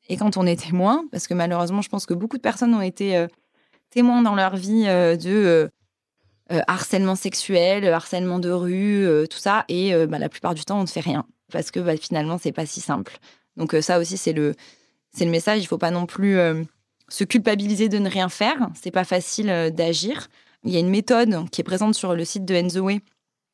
Et 0.08 0.16
quand 0.16 0.36
on 0.36 0.46
est 0.46 0.60
témoin, 0.60 1.04
parce 1.10 1.26
que 1.26 1.34
malheureusement, 1.34 1.82
je 1.82 1.88
pense 1.88 2.06
que 2.06 2.14
beaucoup 2.14 2.36
de 2.36 2.42
personnes 2.42 2.74
ont 2.74 2.82
été 2.82 3.16
euh, 3.16 3.26
témoins 3.90 4.22
dans 4.22 4.34
leur 4.34 4.56
vie 4.56 4.84
euh, 4.86 5.16
de 5.16 5.70
euh, 6.52 6.60
harcèlement 6.66 7.14
sexuel, 7.14 7.86
harcèlement 7.86 8.38
de 8.38 8.50
rue, 8.50 9.06
tout 9.30 9.38
ça. 9.38 9.64
Et 9.68 9.94
bah, 10.06 10.18
la 10.18 10.28
plupart 10.28 10.54
du 10.54 10.64
temps, 10.64 10.78
on 10.78 10.82
ne 10.82 10.86
fait 10.86 11.00
rien 11.00 11.24
parce 11.50 11.70
que 11.70 11.80
bah, 11.80 11.96
finalement, 11.96 12.38
c'est 12.38 12.52
pas 12.52 12.66
si 12.66 12.80
simple. 12.80 13.18
Donc 13.56 13.74
ça 13.80 13.98
aussi, 13.98 14.16
c'est 14.16 14.32
le, 14.32 14.54
message. 15.20 15.62
Il 15.62 15.66
faut 15.66 15.78
pas 15.78 15.90
non 15.90 16.04
plus 16.04 16.36
se 17.08 17.24
culpabiliser 17.24 17.88
de 17.88 17.98
ne 17.98 18.10
rien 18.10 18.28
faire. 18.28 18.68
C'est 18.74 18.90
pas 18.90 19.04
facile 19.04 19.72
d'agir. 19.74 20.28
Il 20.64 20.72
y 20.72 20.76
a 20.76 20.80
une 20.80 20.90
méthode 20.90 21.48
qui 21.50 21.60
est 21.60 21.64
présente 21.64 21.94
sur 21.94 22.14
le 22.14 22.24
site 22.24 22.44
de 22.44 22.54
Enzoé 22.54 23.00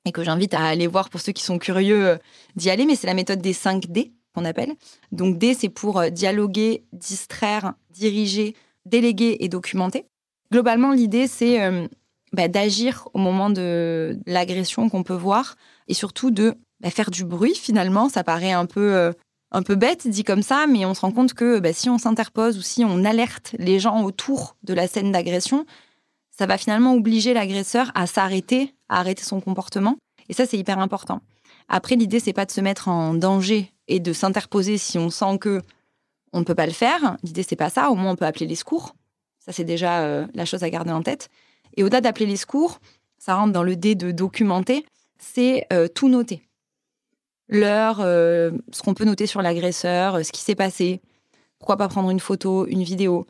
et 0.09 0.13
que 0.13 0.25
j'invite 0.25 0.55
à 0.55 0.65
aller 0.65 0.87
voir 0.87 1.11
pour 1.11 1.21
ceux 1.21 1.33
qui 1.33 1.45
sont 1.45 1.59
curieux 1.59 2.19
d'y 2.57 2.71
aller, 2.71 2.87
mais 2.87 2.97
c'est 2.97 3.07
la 3.07 3.15
méthode 3.15 3.41
des 3.41 3.53
5 3.53 3.87
D 3.87 4.13
qu'on 4.35 4.45
appelle. 4.45 4.75
Donc 5.13 5.39
D, 5.39 5.55
c'est 5.55 5.69
pour 5.69 6.03
dialoguer, 6.11 6.85
distraire, 6.93 7.75
diriger, 7.91 8.55
déléguer 8.87 9.37
et 9.41 9.49
documenter. 9.49 10.07
Globalement, 10.51 10.93
l'idée, 10.93 11.27
c'est 11.27 11.63
euh, 11.63 11.87
bah, 12.33 12.49
d'agir 12.49 13.09
au 13.15 13.19
moment 13.19 13.51
de 13.51 14.19
l'agression 14.27 14.89
qu'on 14.89 15.03
peut 15.03 15.15
voir 15.15 15.57
et 15.89 15.95
surtout 15.95 16.31
de 16.31 16.55
bah, 16.81 16.91
faire 16.91 17.11
du 17.11 17.25
bruit 17.25 17.55
finalement. 17.55 18.09
Ça 18.09 18.25
paraît 18.25 18.53
un 18.53 18.67
peu, 18.67 18.95
euh, 18.95 19.13
un 19.51 19.63
peu 19.63 19.75
bête 19.75 20.09
dit 20.09 20.25
comme 20.25 20.43
ça, 20.43 20.67
mais 20.67 20.85
on 20.85 20.95
se 20.95 21.03
rend 21.03 21.13
compte 21.13 21.35
que 21.35 21.59
bah, 21.59 21.73
si 21.73 21.91
on 21.91 21.99
s'interpose 21.99 22.57
ou 22.59 22.63
si 22.63 22.85
on 22.85 23.05
alerte 23.05 23.55
les 23.59 23.79
gens 23.79 24.03
autour 24.03 24.57
de 24.63 24.75
la 24.75 24.89
scène 24.89 25.13
d'agression, 25.13 25.67
ça 26.31 26.47
va 26.47 26.57
finalement 26.57 26.95
obliger 26.95 27.35
l'agresseur 27.35 27.91
à 27.95 28.07
s'arrêter, 28.07 28.75
arrêter 28.89 29.23
son 29.23 29.41
comportement. 29.41 29.97
Et 30.29 30.33
ça, 30.33 30.47
c'est 30.47 30.59
hyper 30.59 30.79
important. 30.79 31.21
Après, 31.69 31.97
l'idée, 31.97 32.21
c'est 32.21 32.33
pas 32.33 32.47
de 32.47 32.51
se 32.51 32.61
mettre 32.61 32.89
en 32.89 33.15
danger 33.15 33.73
et 33.89 34.01
de 34.01 34.13
s'interposer 34.13 34.79
si 34.79 34.99
on 34.99 35.11
sent 35.11 35.39
que 35.39 35.63
on 36.33 36.41
ne 36.41 36.45
peut 36.45 36.55
pas 36.55 36.67
le 36.67 36.73
faire. 36.73 37.17
L'idée, 37.23 37.43
c'est 37.43 37.57
pas 37.57 37.71
ça. 37.71 37.91
Au 37.91 37.95
moins, 37.95 38.13
on 38.13 38.17
peut 38.17 38.27
appeler 38.27 38.47
les 38.47 38.55
secours. 38.55 38.95
Ça, 39.39 39.53
c'est 39.53 39.65
déjà 39.65 40.01
euh, 40.01 40.27
la 40.35 40.45
chose 40.45 40.63
à 40.63 40.71
garder 40.71 40.93
en 40.93 41.03
tête. 41.03 41.29
Et 41.77 41.83
au-delà 41.83 42.01
d'appeler 42.01 42.27
les 42.27 42.37
secours, 42.37 42.81
ça 43.19 43.35
rentre 43.35 43.53
dans 43.53 43.63
le 43.63 43.77
dé 43.77 43.95
de 43.95 44.11
documenter, 44.11 44.85
c'est 45.19 45.67
euh, 45.73 45.89
tout 45.89 46.09
noter. 46.09 46.43
L'heure, 47.49 48.01
euh, 48.01 48.51
ce 48.73 48.83
qu'on 48.83 48.95
peut 48.95 49.05
noter 49.05 49.27
sur 49.27 49.41
l'agresseur, 49.41 50.25
ce 50.25 50.33
qui 50.33 50.43
s'est 50.43 50.55
passé. 50.55 51.01
Pourquoi 51.59 51.77
pas 51.77 51.89
prendre 51.89 52.11
une 52.11 52.21
photo, 52.21 52.67
une 52.67 52.83
vidéo 52.83 53.27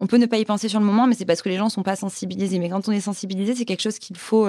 On 0.00 0.06
peut 0.06 0.16
ne 0.16 0.26
pas 0.26 0.38
y 0.38 0.44
penser 0.44 0.68
sur 0.68 0.80
le 0.80 0.86
moment, 0.86 1.06
mais 1.06 1.14
c'est 1.14 1.24
parce 1.24 1.42
que 1.42 1.48
les 1.48 1.56
gens 1.56 1.66
ne 1.66 1.70
sont 1.70 1.84
pas 1.84 1.96
sensibilisés. 1.96 2.58
Mais 2.58 2.68
quand 2.68 2.88
on 2.88 2.92
est 2.92 3.00
sensibilisé, 3.00 3.54
c'est 3.54 3.64
quelque 3.64 3.82
chose 3.82 3.98
qu'il 3.98 4.16
faut 4.16 4.48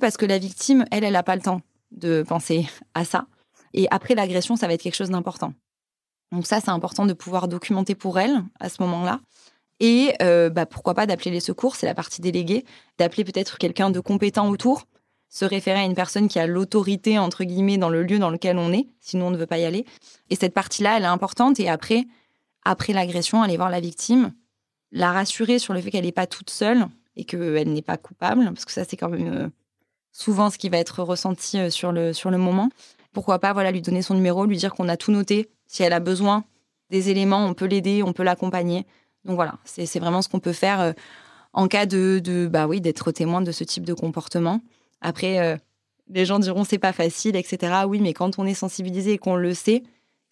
parce 0.00 0.16
que 0.16 0.26
la 0.26 0.38
victime, 0.38 0.84
elle, 0.90 1.04
elle 1.04 1.12
n'a 1.12 1.22
pas 1.22 1.36
le 1.36 1.42
temps 1.42 1.60
de 1.92 2.22
penser 2.26 2.68
à 2.94 3.04
ça. 3.04 3.26
Et 3.72 3.86
après 3.90 4.14
l'agression, 4.14 4.56
ça 4.56 4.66
va 4.66 4.74
être 4.74 4.82
quelque 4.82 4.96
chose 4.96 5.10
d'important. 5.10 5.54
Donc 6.32 6.46
ça, 6.46 6.60
c'est 6.60 6.70
important 6.70 7.06
de 7.06 7.12
pouvoir 7.12 7.48
documenter 7.48 7.94
pour 7.94 8.18
elle 8.18 8.42
à 8.58 8.68
ce 8.68 8.82
moment-là. 8.82 9.20
Et 9.78 10.12
euh, 10.22 10.50
bah, 10.50 10.66
pourquoi 10.66 10.94
pas 10.94 11.06
d'appeler 11.06 11.30
les 11.30 11.40
secours, 11.40 11.76
c'est 11.76 11.86
la 11.86 11.94
partie 11.94 12.20
déléguée, 12.20 12.64
d'appeler 12.98 13.24
peut-être 13.24 13.58
quelqu'un 13.58 13.90
de 13.90 14.00
compétent 14.00 14.48
autour. 14.48 14.86
se 15.32 15.44
référer 15.44 15.78
à 15.78 15.84
une 15.84 15.94
personne 15.94 16.26
qui 16.26 16.40
a 16.40 16.46
l'autorité, 16.48 17.18
entre 17.18 17.44
guillemets, 17.44 17.78
dans 17.78 17.88
le 17.88 18.02
lieu 18.02 18.18
dans 18.18 18.30
lequel 18.30 18.58
on 18.58 18.72
est, 18.72 18.88
sinon 19.00 19.28
on 19.28 19.30
ne 19.30 19.36
veut 19.36 19.46
pas 19.46 19.58
y 19.58 19.64
aller. 19.64 19.84
Et 20.28 20.34
cette 20.34 20.52
partie-là, 20.52 20.96
elle 20.96 21.04
est 21.04 21.06
importante. 21.06 21.60
Et 21.60 21.68
après, 21.68 22.04
après 22.64 22.92
l'agression, 22.92 23.40
aller 23.40 23.56
voir 23.56 23.70
la 23.70 23.78
victime, 23.78 24.32
la 24.90 25.12
rassurer 25.12 25.60
sur 25.60 25.72
le 25.72 25.80
fait 25.80 25.92
qu'elle 25.92 26.04
n'est 26.04 26.12
pas 26.12 26.26
toute 26.26 26.50
seule 26.50 26.88
et 27.14 27.24
qu'elle 27.24 27.72
n'est 27.72 27.82
pas 27.82 27.96
coupable, 27.96 28.44
parce 28.46 28.64
que 28.64 28.72
ça, 28.72 28.84
c'est 28.84 28.96
quand 28.96 29.08
même 29.08 29.32
euh, 29.32 29.48
souvent 30.12 30.50
ce 30.50 30.58
qui 30.58 30.68
va 30.68 30.78
être 30.78 31.02
ressenti 31.02 31.58
euh, 31.58 31.70
sur 31.70 31.92
le, 31.92 32.12
sur 32.12 32.30
le 32.30 32.38
moment. 32.38 32.70
Pourquoi 33.12 33.38
pas 33.38 33.52
voilà, 33.52 33.70
lui 33.70 33.82
donner 33.82 34.02
son 34.02 34.14
numéro, 34.14 34.46
lui 34.46 34.56
dire 34.56 34.74
qu'on 34.74 34.88
a 34.88 34.96
tout 34.96 35.12
noté. 35.12 35.50
Si 35.66 35.82
elle 35.82 35.92
a 35.92 36.00
besoin 36.00 36.44
des 36.90 37.10
éléments, 37.10 37.44
on 37.46 37.54
peut 37.54 37.66
l'aider, 37.66 38.02
on 38.02 38.12
peut 38.12 38.22
l'accompagner. 38.22 38.86
Donc 39.24 39.36
voilà, 39.36 39.58
c'est 39.64 39.98
vraiment 39.98 40.22
ce 40.22 40.28
qu'on 40.28 40.40
peut 40.40 40.52
faire 40.52 40.80
euh, 40.80 40.92
en 41.52 41.68
cas 41.68 41.86
de, 41.86 42.20
de 42.22 42.46
bah 42.46 42.66
oui, 42.66 42.80
d'être 42.80 43.12
témoin 43.12 43.40
de 43.40 43.52
ce 43.52 43.64
type 43.64 43.84
de 43.84 43.94
comportement. 43.94 44.60
Après, 45.00 45.58
les 46.08 46.26
gens 46.26 46.38
diront 46.38 46.62
c'est 46.62 46.78
pas 46.78 46.92
facile, 46.92 47.34
etc. 47.34 47.84
Oui, 47.88 48.00
mais 48.00 48.12
quand 48.12 48.38
on 48.38 48.44
est 48.44 48.54
sensibilisé 48.54 49.14
et 49.14 49.18
qu'on 49.18 49.34
le 49.34 49.54
sait, 49.54 49.82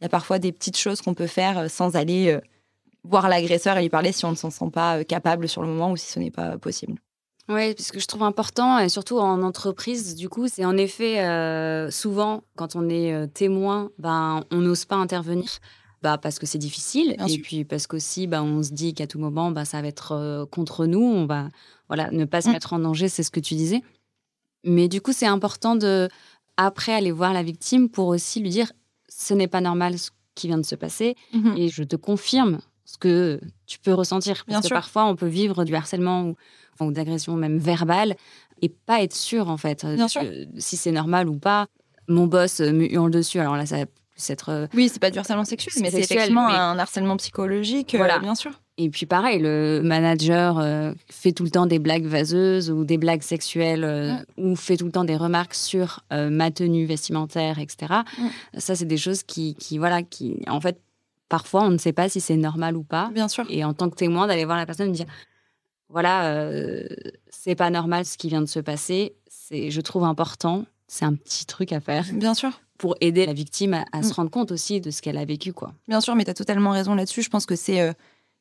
il 0.00 0.02
y 0.02 0.06
a 0.06 0.08
parfois 0.08 0.38
des 0.38 0.52
petites 0.52 0.76
choses 0.76 1.00
qu'on 1.00 1.14
peut 1.14 1.26
faire 1.26 1.70
sans 1.70 1.96
aller 1.96 2.38
voir 3.04 3.28
l'agresseur 3.28 3.76
et 3.78 3.82
lui 3.82 3.88
parler 3.88 4.12
si 4.12 4.24
on 4.24 4.30
ne 4.30 4.36
s'en 4.36 4.50
sent 4.50 4.70
pas 4.72 4.98
euh, 4.98 5.04
capable 5.04 5.48
sur 5.48 5.62
le 5.62 5.68
moment 5.68 5.90
ou 5.90 5.96
si 5.96 6.10
ce 6.10 6.18
n'est 6.18 6.30
pas 6.30 6.58
possible. 6.58 7.00
Oui, 7.48 7.74
ce 7.78 7.92
que 7.92 8.00
je 8.00 8.06
trouve 8.06 8.24
important, 8.24 8.78
et 8.78 8.88
surtout 8.88 9.18
en 9.18 9.42
entreprise, 9.42 10.14
du 10.14 10.28
coup, 10.28 10.48
c'est 10.48 10.64
en 10.64 10.76
effet 10.76 11.20
euh, 11.20 11.90
souvent, 11.90 12.44
quand 12.56 12.76
on 12.76 12.88
est 12.90 13.14
euh, 13.14 13.26
témoin, 13.26 13.90
ben, 13.98 14.44
on 14.50 14.58
n'ose 14.58 14.84
pas 14.84 14.96
intervenir. 14.96 15.48
Bah, 16.00 16.16
parce 16.16 16.38
que 16.38 16.46
c'est 16.46 16.58
difficile 16.58 17.16
et 17.28 17.38
puis 17.38 17.64
parce 17.64 17.88
qu'aussi 17.88 18.28
bah, 18.28 18.40
on 18.40 18.62
se 18.62 18.70
dit 18.70 18.94
qu'à 18.94 19.08
tout 19.08 19.18
moment 19.18 19.50
bah, 19.50 19.64
ça 19.64 19.82
va 19.82 19.88
être 19.88 20.46
contre 20.52 20.86
nous 20.86 21.02
on 21.02 21.26
va 21.26 21.48
voilà 21.88 22.08
ne 22.12 22.24
pas 22.24 22.40
se 22.40 22.48
mm. 22.48 22.52
mettre 22.52 22.72
en 22.72 22.78
danger 22.78 23.08
c'est 23.08 23.24
ce 23.24 23.32
que 23.32 23.40
tu 23.40 23.56
disais 23.56 23.82
mais 24.62 24.86
du 24.86 25.00
coup 25.00 25.12
c'est 25.12 25.26
important 25.26 25.74
de 25.74 26.08
après 26.56 26.92
aller 26.92 27.10
voir 27.10 27.32
la 27.32 27.42
victime 27.42 27.88
pour 27.88 28.06
aussi 28.06 28.38
lui 28.38 28.48
dire 28.48 28.70
ce 29.08 29.34
n'est 29.34 29.48
pas 29.48 29.60
normal 29.60 29.98
ce 29.98 30.10
qui 30.36 30.46
vient 30.46 30.58
de 30.58 30.64
se 30.64 30.76
passer 30.76 31.16
mm-hmm. 31.34 31.58
et 31.58 31.68
je 31.68 31.82
te 31.82 31.96
confirme 31.96 32.60
ce 32.88 32.96
que 32.96 33.38
tu 33.66 33.78
peux 33.78 33.92
ressentir. 33.92 34.44
Parce 34.46 34.66
que 34.66 34.72
parfois, 34.72 35.04
on 35.04 35.14
peut 35.14 35.26
vivre 35.26 35.64
du 35.64 35.74
harcèlement 35.74 36.22
ou, 36.22 36.36
ou 36.80 36.90
d'agression 36.90 37.34
même 37.34 37.58
verbale 37.58 38.16
et 38.62 38.70
pas 38.70 39.02
être 39.02 39.14
sûr, 39.14 39.50
en 39.50 39.58
fait, 39.58 39.84
Bien 39.84 40.08
sûr. 40.08 40.22
si 40.56 40.76
c'est 40.76 40.90
normal 40.90 41.28
ou 41.28 41.38
pas. 41.38 41.66
Mon 42.08 42.26
boss 42.26 42.60
me 42.60 42.90
hurle 42.90 43.10
dessus, 43.10 43.38
alors 43.38 43.56
là, 43.56 43.66
ça 43.66 43.76
être... 44.30 44.48
Euh, 44.48 44.66
oui, 44.74 44.88
c'est 44.88 44.98
pas 44.98 45.10
du 45.10 45.18
harcèlement 45.18 45.44
sexuel, 45.44 45.74
mais 45.82 45.90
c'est 45.90 46.00
effectivement 46.00 46.48
un 46.48 46.78
harcèlement 46.78 47.16
psychologique, 47.18 47.94
euh, 47.94 47.98
voilà. 47.98 48.18
bien 48.18 48.34
sûr. 48.34 48.52
Et 48.78 48.90
puis 48.90 49.06
pareil, 49.06 49.38
le 49.40 49.80
manager 49.82 50.58
euh, 50.58 50.92
fait 51.10 51.32
tout 51.32 51.44
le 51.44 51.50
temps 51.50 51.66
des 51.66 51.78
blagues 51.78 52.06
vaseuses 52.06 52.70
ou 52.70 52.84
des 52.84 52.96
blagues 52.96 53.22
sexuelles 53.22 54.24
ou 54.36 54.56
fait 54.56 54.76
tout 54.76 54.86
le 54.86 54.92
temps 54.92 55.04
des 55.04 55.16
remarques 55.16 55.54
sur 55.54 56.04
ma 56.10 56.50
tenue 56.52 56.86
vestimentaire, 56.86 57.58
etc. 57.58 58.02
Ça, 58.56 58.76
c'est 58.76 58.84
des 58.84 58.96
choses 58.96 59.24
qui, 59.24 59.56
qui, 59.56 59.78
voilà, 59.78 60.02
qui, 60.02 60.42
en 60.46 60.60
fait, 60.60 60.80
parfois, 61.28 61.62
on 61.62 61.70
ne 61.70 61.78
sait 61.78 61.92
pas 61.92 62.08
si 62.08 62.20
c'est 62.20 62.36
normal 62.36 62.76
ou 62.76 62.82
pas. 62.82 63.10
Bien 63.12 63.28
sûr. 63.28 63.44
Et 63.48 63.64
en 63.64 63.74
tant 63.74 63.90
que 63.90 63.96
témoin, 63.96 64.26
d'aller 64.26 64.44
voir 64.44 64.56
la 64.56 64.66
personne 64.66 64.88
et 64.88 64.92
dire 64.92 65.06
voilà, 65.88 66.26
euh, 66.26 66.86
c'est 67.30 67.54
pas 67.54 67.70
normal 67.70 68.04
ce 68.04 68.18
qui 68.18 68.28
vient 68.28 68.42
de 68.42 68.46
se 68.46 68.60
passer. 68.60 69.16
C'est, 69.26 69.70
je 69.70 69.80
trouve 69.80 70.04
important. 70.04 70.64
C'est 70.86 71.04
un 71.04 71.14
petit 71.14 71.46
truc 71.46 71.72
à 71.72 71.80
faire. 71.80 72.04
Bien 72.12 72.34
sûr. 72.34 72.60
Pour 72.76 72.96
aider 73.00 73.26
la 73.26 73.32
victime 73.32 73.84
à, 73.92 74.02
se 74.02 74.10
mm. 74.10 74.12
rendre 74.12 74.30
compte 74.30 74.52
aussi 74.52 74.80
de 74.80 74.90
ce 74.90 75.02
qu'elle 75.02 75.18
a 75.18 75.24
vécu, 75.24 75.52
quoi. 75.52 75.72
Bien 75.88 76.00
sûr, 76.00 76.14
mais 76.14 76.24
tu 76.24 76.30
as 76.30 76.34
totalement 76.34 76.70
raison 76.70 76.94
là-dessus. 76.94 77.22
Je 77.22 77.30
pense 77.30 77.46
que 77.46 77.56
c'est 77.56 77.80
euh, 77.80 77.92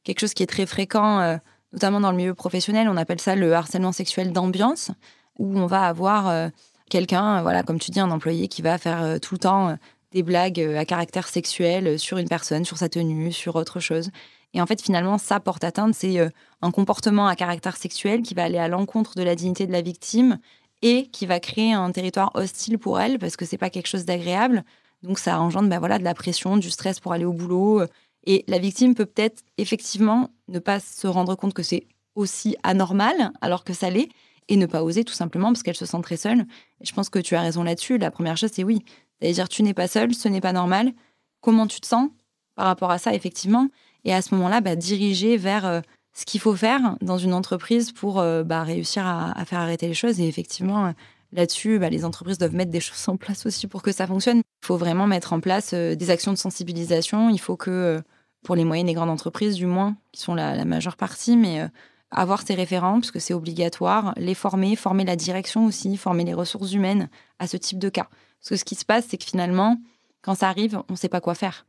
quelque 0.03 0.19
chose 0.19 0.33
qui 0.33 0.43
est 0.43 0.47
très 0.47 0.65
fréquent, 0.65 1.19
euh, 1.21 1.37
notamment 1.71 1.99
dans 1.99 2.11
le 2.11 2.17
milieu 2.17 2.33
professionnel. 2.33 2.89
On 2.89 2.97
appelle 2.97 3.21
ça 3.21 3.35
le 3.35 3.53
harcèlement 3.53 3.91
sexuel 3.91 4.33
d'ambiance, 4.33 4.91
où 5.39 5.57
on 5.57 5.67
va 5.67 5.83
avoir 5.83 6.51
quelqu'un, 6.89 7.41
voilà, 7.41 7.63
comme 7.63 7.79
tu 7.79 7.91
dis, 7.91 7.99
un 7.99 8.11
employé 8.11 8.47
qui 8.47 8.61
va 8.61 8.77
faire 8.77 9.19
tout 9.19 9.35
le 9.35 9.39
temps 9.39 9.77
des 10.17 10.23
blagues 10.23 10.59
euh, 10.59 10.79
à 10.79 10.85
caractère 10.85 11.27
sexuel 11.27 11.87
euh, 11.87 11.97
sur 11.99 12.17
une 12.17 12.27
personne, 12.27 12.65
sur 12.65 12.77
sa 12.77 12.89
tenue, 12.89 13.31
sur 13.31 13.55
autre 13.55 13.79
chose. 13.79 14.09
Et 14.55 14.61
en 14.61 14.65
fait, 14.65 14.81
finalement, 14.81 15.19
ça 15.19 15.39
porte 15.39 15.63
atteinte. 15.63 15.93
C'est 15.93 16.19
euh, 16.19 16.29
un 16.63 16.71
comportement 16.71 17.27
à 17.27 17.35
caractère 17.35 17.77
sexuel 17.77 18.23
qui 18.23 18.33
va 18.33 18.43
aller 18.43 18.57
à 18.57 18.67
l'encontre 18.67 19.13
de 19.13 19.21
la 19.21 19.35
dignité 19.35 19.67
de 19.67 19.71
la 19.71 19.81
victime 19.81 20.39
et 20.81 21.07
qui 21.07 21.27
va 21.27 21.39
créer 21.39 21.73
un 21.73 21.91
territoire 21.91 22.31
hostile 22.33 22.79
pour 22.79 22.99
elle 22.99 23.19
parce 23.19 23.35
que 23.37 23.45
c'est 23.45 23.59
pas 23.59 23.69
quelque 23.69 23.87
chose 23.87 24.05
d'agréable. 24.05 24.63
Donc 25.03 25.19
ça 25.19 25.39
engendre 25.39 25.69
ben 25.69 25.77
voilà, 25.77 25.99
de 25.99 26.03
la 26.03 26.15
pression, 26.15 26.57
du 26.57 26.71
stress 26.71 26.99
pour 26.99 27.13
aller 27.13 27.25
au 27.25 27.33
boulot. 27.33 27.83
Et 28.25 28.43
la 28.47 28.57
victime 28.57 28.95
peut 28.95 29.05
peut-être 29.05 29.43
effectivement 29.59 30.31
ne 30.47 30.57
pas 30.57 30.79
se 30.79 31.05
rendre 31.05 31.35
compte 31.35 31.53
que 31.53 31.63
c'est 31.63 31.85
aussi 32.15 32.55
anormal 32.63 33.31
alors 33.41 33.63
que 33.63 33.73
ça 33.73 33.91
l'est 33.91 34.09
et 34.47 34.57
ne 34.57 34.65
pas 34.65 34.83
oser 34.83 35.03
tout 35.03 35.13
simplement 35.13 35.49
parce 35.49 35.61
qu'elle 35.61 35.75
se 35.75 35.85
sent 35.85 36.01
très 36.01 36.17
seule. 36.17 36.45
Je 36.81 36.91
pense 36.93 37.09
que 37.09 37.19
tu 37.19 37.35
as 37.35 37.41
raison 37.41 37.63
là-dessus. 37.63 37.97
La 37.97 38.11
première 38.11 38.37
chose, 38.37 38.51
c'est 38.53 38.63
oui, 38.63 38.83
c'est-à-dire, 39.21 39.49
tu 39.49 39.63
n'es 39.63 39.73
pas 39.73 39.87
seul, 39.87 40.13
ce 40.13 40.27
n'est 40.27 40.41
pas 40.41 40.53
normal. 40.53 40.93
Comment 41.41 41.67
tu 41.67 41.79
te 41.81 41.87
sens 41.87 42.09
par 42.55 42.65
rapport 42.65 42.91
à 42.91 42.97
ça, 42.97 43.13
effectivement? 43.13 43.67
Et 44.03 44.13
à 44.13 44.21
ce 44.21 44.35
moment-là, 44.35 44.61
bah, 44.61 44.75
diriger 44.75 45.37
vers 45.37 45.65
euh, 45.65 45.81
ce 46.13 46.25
qu'il 46.25 46.39
faut 46.39 46.55
faire 46.55 46.95
dans 47.01 47.17
une 47.17 47.33
entreprise 47.33 47.91
pour 47.91 48.19
euh, 48.19 48.43
bah, 48.43 48.63
réussir 48.63 49.05
à, 49.05 49.43
faire 49.45 49.59
arrêter 49.59 49.87
les 49.87 49.93
choses. 49.93 50.19
Et 50.19 50.27
effectivement, 50.27 50.93
là-dessus, 51.31 51.79
bah, 51.79 51.89
les 51.89 52.05
entreprises 52.05 52.37
doivent 52.37 52.55
mettre 52.55 52.71
des 52.71 52.79
choses 52.79 53.07
en 53.09 53.17
place 53.17 53.45
aussi 53.45 53.67
pour 53.67 53.81
que 53.81 53.91
ça 53.91 54.07
fonctionne. 54.07 54.39
Il 54.63 54.65
faut 54.65 54.77
vraiment 54.77 55.07
mettre 55.07 55.33
en 55.33 55.39
place 55.39 55.71
euh, 55.73 55.95
des 55.95 56.09
actions 56.09 56.31
de 56.31 56.37
sensibilisation. 56.37 57.29
Il 57.29 57.39
faut 57.39 57.57
que, 57.57 58.01
pour 58.43 58.55
les 58.55 58.65
moyennes 58.65 58.89
et 58.89 58.93
grandes 58.93 59.09
entreprises, 59.09 59.55
du 59.55 59.65
moins, 59.65 59.97
qui 60.11 60.21
sont 60.21 60.35
la, 60.35 60.55
la 60.55 60.65
majeure 60.65 60.95
partie, 60.95 61.37
mais 61.37 61.67
avoir 62.11 62.41
ces 62.41 62.55
référents, 62.55 62.99
parce 62.99 63.11
que 63.11 63.19
c'est 63.19 63.33
obligatoire, 63.33 64.13
les 64.15 64.33
former, 64.33 64.75
former 64.75 65.03
la 65.03 65.15
direction 65.15 65.65
aussi, 65.65 65.97
former 65.97 66.23
les 66.23 66.33
ressources 66.33 66.71
humaines 66.71 67.09
à 67.39 67.47
ce 67.47 67.57
type 67.57 67.79
de 67.79 67.89
cas. 67.89 68.07
Parce 68.39 68.49
que 68.49 68.55
ce 68.55 68.65
qui 68.65 68.75
se 68.75 68.85
passe, 68.85 69.05
c'est 69.09 69.17
que 69.17 69.25
finalement, 69.25 69.77
quand 70.21 70.35
ça 70.35 70.49
arrive, 70.49 70.81
on 70.89 70.93
ne 70.93 70.97
sait 70.97 71.09
pas 71.09 71.21
quoi 71.21 71.35
faire. 71.35 71.65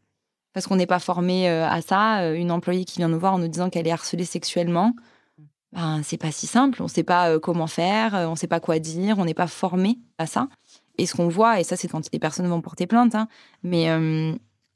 Parce 0.53 0.67
qu'on 0.67 0.77
n'est 0.77 0.87
pas 0.87 0.99
formé 0.99 1.49
euh, 1.49 1.69
à 1.69 1.81
ça. 1.83 2.23
Euh, 2.23 2.35
une 2.35 2.51
employée 2.51 2.85
qui 2.85 2.99
vient 2.99 3.09
nous 3.09 3.19
voir 3.19 3.35
en 3.35 3.39
nous 3.39 3.49
disant 3.49 3.71
qu'elle 3.71 3.87
est 3.87 3.93
harcelée 3.93 4.25
sexuellement, 4.25 4.95
ben, 5.73 6.03
c'est 6.03 6.17
pas 6.17 6.33
si 6.33 6.47
simple. 6.47 6.81
On 6.83 6.87
ne 6.87 6.91
sait 6.91 7.05
pas 7.05 7.31
euh, 7.31 7.39
comment 7.39 7.67
faire, 7.67 8.15
on 8.15 8.33
ne 8.33 8.37
sait 8.37 8.47
pas 8.47 8.61
quoi 8.61 8.79
dire, 8.79 9.19
on 9.19 9.25
n'est 9.25 9.35
pas 9.35 9.47
formé 9.47 9.99
à 10.19 10.27
ça. 10.27 10.49
Et 10.97 11.07
ce 11.07 11.15
qu'on 11.15 11.29
voit, 11.29 11.61
et 11.61 11.65
ça, 11.65 11.77
c'est 11.77 11.89
quand 11.89 12.13
les 12.13 12.19
personnes 12.19 12.49
vont 12.49 12.61
porter 12.61 12.87
plainte, 12.89 13.15
hein, 13.15 13.29
mais 13.63 13.87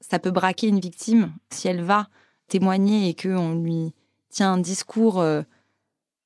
ça 0.01 0.21
peut 0.21 0.31
braquer 0.31 0.69
une 0.69 0.79
victime 0.79 1.33
si 1.51 1.67
elle 1.67 1.83
va 1.83 2.07
témoigner 2.47 3.09
et 3.09 3.15
qu'on 3.15 3.57
lui 3.57 3.93
tient 4.31 4.53
un 4.53 4.59
discours 4.59 5.21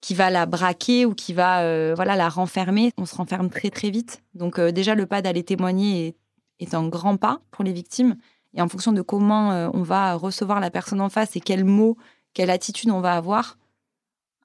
qui 0.01 0.15
va 0.15 0.31
la 0.31 0.47
braquer 0.47 1.07
ou 1.07 1.15
qui 1.15 1.33
va 1.33 1.63
euh, 1.63 1.95
voilà 1.95 2.17
la 2.17 2.29
renfermer, 2.29 2.93
on 2.97 3.07
se 3.07 3.15
renferme 3.15 3.51
très 3.51 3.71
très 3.71 3.91
vite. 3.91 4.23
Donc 4.35 4.59
euh, 4.59 4.71
déjà 4.71 4.95
le 4.95 5.07
pas 5.07 5.23
d'aller 5.23 5.43
témoigner 5.43 6.17
est, 6.61 6.75
un 6.75 6.87
grand 6.89 7.17
pas 7.17 7.41
pour 7.51 7.65
les 7.65 7.73
victimes. 7.73 8.17
Et 8.55 8.63
en 8.63 8.69
fonction 8.69 8.93
de 8.93 9.03
comment 9.03 9.53
euh, 9.53 9.69
on 9.75 9.83
va 9.83 10.15
recevoir 10.15 10.61
la 10.61 10.71
personne 10.71 11.01
en 11.01 11.09
face 11.09 11.37
et 11.37 11.41
quels 11.41 11.65
mots, 11.65 11.97
quelle 12.35 12.51
attitude 12.51 12.91
on 12.91 13.01
va 13.01 13.15
avoir, 13.15 13.59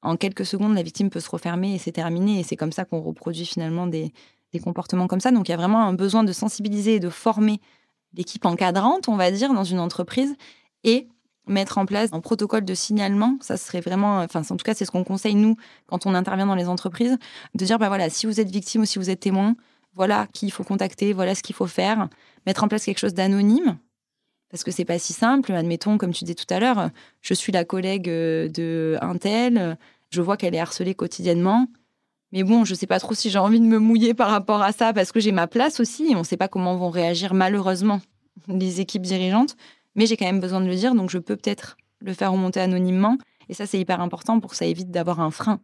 en 0.01 0.17
quelques 0.17 0.45
secondes 0.45 0.73
la 0.73 0.83
victime 0.83 1.09
peut 1.09 1.19
se 1.19 1.29
refermer 1.29 1.75
et 1.75 1.77
c'est 1.77 1.91
terminé. 1.91 2.39
Et 2.39 2.43
c'est 2.43 2.55
comme 2.55 2.71
ça 2.71 2.85
qu'on 2.85 3.01
reproduit 3.01 3.45
finalement 3.45 3.87
des, 3.87 4.13
des 4.51 4.59
comportements 4.59 5.07
comme 5.07 5.19
ça. 5.19 5.31
Donc 5.31 5.47
il 5.47 5.51
y 5.51 5.53
a 5.53 5.57
vraiment 5.57 5.83
un 5.83 5.93
besoin 5.93 6.23
de 6.23 6.33
sensibiliser 6.33 6.95
et 6.95 6.99
de 6.99 7.09
former 7.09 7.59
l'équipe 8.13 8.45
encadrante, 8.45 9.07
on 9.07 9.15
va 9.15 9.31
dire, 9.31 9.53
dans 9.53 9.63
une 9.63 9.79
entreprise 9.79 10.35
et 10.83 11.07
mettre 11.47 11.77
en 11.77 11.85
place 11.85 12.09
un 12.11 12.19
protocole 12.19 12.65
de 12.65 12.73
signalement. 12.73 13.37
Ça 13.41 13.57
serait 13.57 13.81
vraiment, 13.81 14.19
enfin, 14.19 14.41
en 14.41 14.57
tout 14.57 14.63
cas, 14.63 14.73
c'est 14.73 14.85
ce 14.85 14.91
qu'on 14.91 15.03
conseille, 15.03 15.35
nous, 15.35 15.55
quand 15.87 16.05
on 16.05 16.13
intervient 16.13 16.45
dans 16.45 16.55
les 16.55 16.67
entreprises, 16.67 17.17
de 17.55 17.65
dire, 17.65 17.79
bah 17.79 17.87
voilà, 17.87 18.09
si 18.09 18.25
vous 18.25 18.39
êtes 18.39 18.49
victime 18.49 18.81
ou 18.81 18.85
si 18.85 18.99
vous 18.99 19.09
êtes 19.09 19.19
témoin, 19.19 19.55
voilà 19.95 20.27
qui 20.33 20.45
il 20.47 20.51
faut 20.51 20.63
contacter, 20.63 21.13
voilà 21.13 21.35
ce 21.35 21.43
qu'il 21.43 21.55
faut 21.55 21.67
faire. 21.67 22.07
Mettre 22.45 22.63
en 22.63 22.67
place 22.67 22.85
quelque 22.85 22.99
chose 22.99 23.13
d'anonyme, 23.13 23.77
parce 24.49 24.63
que 24.63 24.71
c'est 24.71 24.85
pas 24.85 24.99
si 24.99 25.13
simple. 25.13 25.53
Admettons, 25.53 25.97
comme 25.97 26.13
tu 26.13 26.25
disais 26.25 26.35
tout 26.35 26.51
à 26.53 26.59
l'heure, 26.59 26.89
je 27.21 27.33
suis 27.33 27.51
la 27.51 27.65
collègue 27.65 28.09
euh, 28.09 28.47
de 28.49 28.97
un 29.01 29.17
tel, 29.17 29.77
je 30.09 30.21
vois 30.21 30.37
qu'elle 30.37 30.55
est 30.55 30.59
harcelée 30.59 30.93
quotidiennement. 30.93 31.67
Mais 32.33 32.43
bon, 32.43 32.63
je 32.63 32.73
sais 32.75 32.87
pas 32.87 32.99
trop 32.99 33.13
si 33.13 33.29
j'ai 33.29 33.39
envie 33.39 33.59
de 33.59 33.65
me 33.65 33.77
mouiller 33.79 34.13
par 34.13 34.29
rapport 34.29 34.61
à 34.61 34.71
ça, 34.71 34.93
parce 34.93 35.11
que 35.11 35.19
j'ai 35.19 35.31
ma 35.31 35.47
place 35.47 35.79
aussi, 35.79 36.11
et 36.11 36.15
on 36.15 36.23
sait 36.23 36.37
pas 36.37 36.47
comment 36.47 36.75
vont 36.75 36.89
réagir 36.89 37.33
malheureusement 37.33 38.01
les 38.47 38.79
équipes 38.79 39.01
dirigeantes 39.01 39.57
mais 39.95 40.05
j'ai 40.05 40.17
quand 40.17 40.25
même 40.25 40.39
besoin 40.39 40.61
de 40.61 40.67
le 40.67 40.75
dire, 40.75 40.95
donc 40.95 41.09
je 41.09 41.17
peux 41.17 41.35
peut-être 41.35 41.77
le 41.99 42.13
faire 42.13 42.31
remonter 42.31 42.59
anonymement. 42.59 43.17
Et 43.49 43.53
ça, 43.53 43.65
c'est 43.65 43.79
hyper 43.79 44.01
important 44.01 44.39
pour 44.39 44.51
que 44.51 44.57
ça 44.57 44.65
évite 44.65 44.91
d'avoir 44.91 45.19
un 45.19 45.31
frein, 45.31 45.59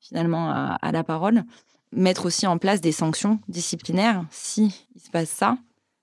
finalement, 0.00 0.50
à, 0.50 0.92
la 0.92 1.04
parole. 1.04 1.44
Mettre 1.92 2.26
aussi 2.26 2.46
en 2.46 2.58
place 2.58 2.80
des 2.80 2.92
sanctions 2.92 3.40
disciplinaires 3.48 4.24
si 4.30 4.86
il 4.94 5.00
se 5.00 5.10
passe 5.10 5.30
ça. 5.30 5.56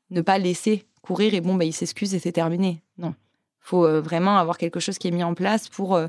Ne 0.09 0.21
pas 0.21 0.37
laisser 0.37 0.85
courir 1.01 1.33
et 1.33 1.41
bon, 1.41 1.55
bah, 1.55 1.65
il 1.65 1.73
s'excuse 1.73 2.13
et 2.13 2.19
c'est 2.19 2.31
terminé. 2.31 2.83
Non. 2.97 3.09
Il 3.09 3.67
faut 3.69 3.85
euh, 3.85 4.01
vraiment 4.01 4.37
avoir 4.37 4.57
quelque 4.57 4.79
chose 4.79 4.97
qui 4.97 5.07
est 5.07 5.11
mis 5.11 5.23
en 5.23 5.33
place 5.33 5.69
pour 5.69 5.95
euh, 5.95 6.07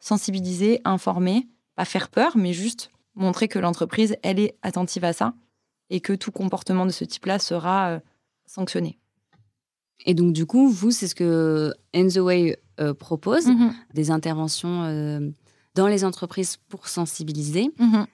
sensibiliser, 0.00 0.80
informer, 0.84 1.48
pas 1.74 1.84
faire 1.84 2.08
peur, 2.08 2.36
mais 2.36 2.52
juste 2.52 2.90
montrer 3.14 3.48
que 3.48 3.58
l'entreprise, 3.58 4.16
elle 4.22 4.40
est 4.40 4.56
attentive 4.62 5.04
à 5.04 5.12
ça 5.12 5.34
et 5.90 6.00
que 6.00 6.12
tout 6.14 6.32
comportement 6.32 6.86
de 6.86 6.90
ce 6.90 7.04
type-là 7.04 7.38
sera 7.38 7.88
euh, 7.88 8.00
sanctionné. 8.46 8.98
Et 10.04 10.14
donc, 10.14 10.32
du 10.32 10.46
coup, 10.46 10.68
vous, 10.68 10.90
c'est 10.90 11.08
ce 11.08 11.14
que 11.14 11.72
In 11.94 12.08
the 12.08 12.16
Way 12.16 12.58
euh, 12.80 12.94
propose, 12.94 13.46
mhm. 13.46 13.72
des 13.94 14.10
interventions 14.10 14.84
euh, 14.84 15.30
dans 15.74 15.86
les 15.86 16.04
entreprises 16.04 16.58
pour 16.68 16.88
sensibiliser. 16.88 17.70
Mhm. 17.78 18.06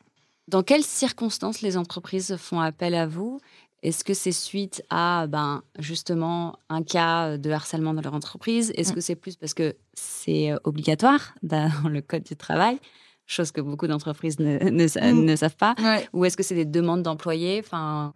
Dans 0.48 0.62
quelles 0.62 0.84
circonstances 0.84 1.60
les 1.60 1.76
entreprises 1.76 2.36
font 2.36 2.60
appel 2.60 2.94
à 2.94 3.06
vous? 3.06 3.40
Est-ce 3.82 4.02
que 4.02 4.14
c'est 4.14 4.32
suite 4.32 4.82
à 4.90 5.26
ben, 5.28 5.62
justement 5.78 6.58
un 6.68 6.82
cas 6.82 7.36
de 7.36 7.50
harcèlement 7.50 7.94
dans 7.94 8.00
leur 8.00 8.14
entreprise? 8.14 8.72
Est-ce 8.74 8.90
mm. 8.90 8.94
que 8.94 9.00
c'est 9.00 9.14
plus 9.14 9.36
parce 9.36 9.54
que 9.54 9.76
c'est 9.94 10.52
obligatoire 10.64 11.34
dans 11.42 11.70
le 11.88 12.00
Code 12.00 12.24
du 12.24 12.34
travail? 12.34 12.80
Chose 13.26 13.52
que 13.52 13.60
beaucoup 13.60 13.86
d'entreprises 13.86 14.40
ne, 14.40 14.58
ne, 14.70 15.32
mm. 15.32 15.36
savent 15.36 15.56
pas 15.56 15.76
Ou 16.12 16.24
est-ce 16.24 16.36
que 16.36 16.42
c'est 16.42 16.56
des 16.56 16.64
demandes 16.64 17.02
d'employés? 17.02 17.62
Enfin... 17.64 18.14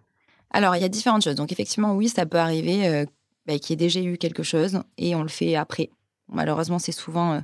Alors, 0.53 0.77
il 0.77 0.83
y 0.83 0.85
a 0.85 0.89
différentes 0.89 1.23
choses. 1.23 1.35
Donc, 1.35 1.51
effectivement, 1.53 1.95
oui, 1.95 2.09
ça 2.09 2.27
peut 2.27 2.39
arriver 2.39 2.87
euh, 2.87 3.05
bah, 3.47 3.59
qu'il 3.59 3.71
y 3.71 3.73
ait 3.75 3.77
déjà 3.77 4.01
eu 4.01 4.17
quelque 4.19 4.43
chose 4.43 4.83
et 4.99 5.15
on 5.15 5.23
le 5.23 5.29
fait 5.29 5.57
après. 5.57 5.91
Malheureusement, 6.29 6.79
c'est 6.79 6.93
souvent 6.93 7.35
euh, 7.35 7.41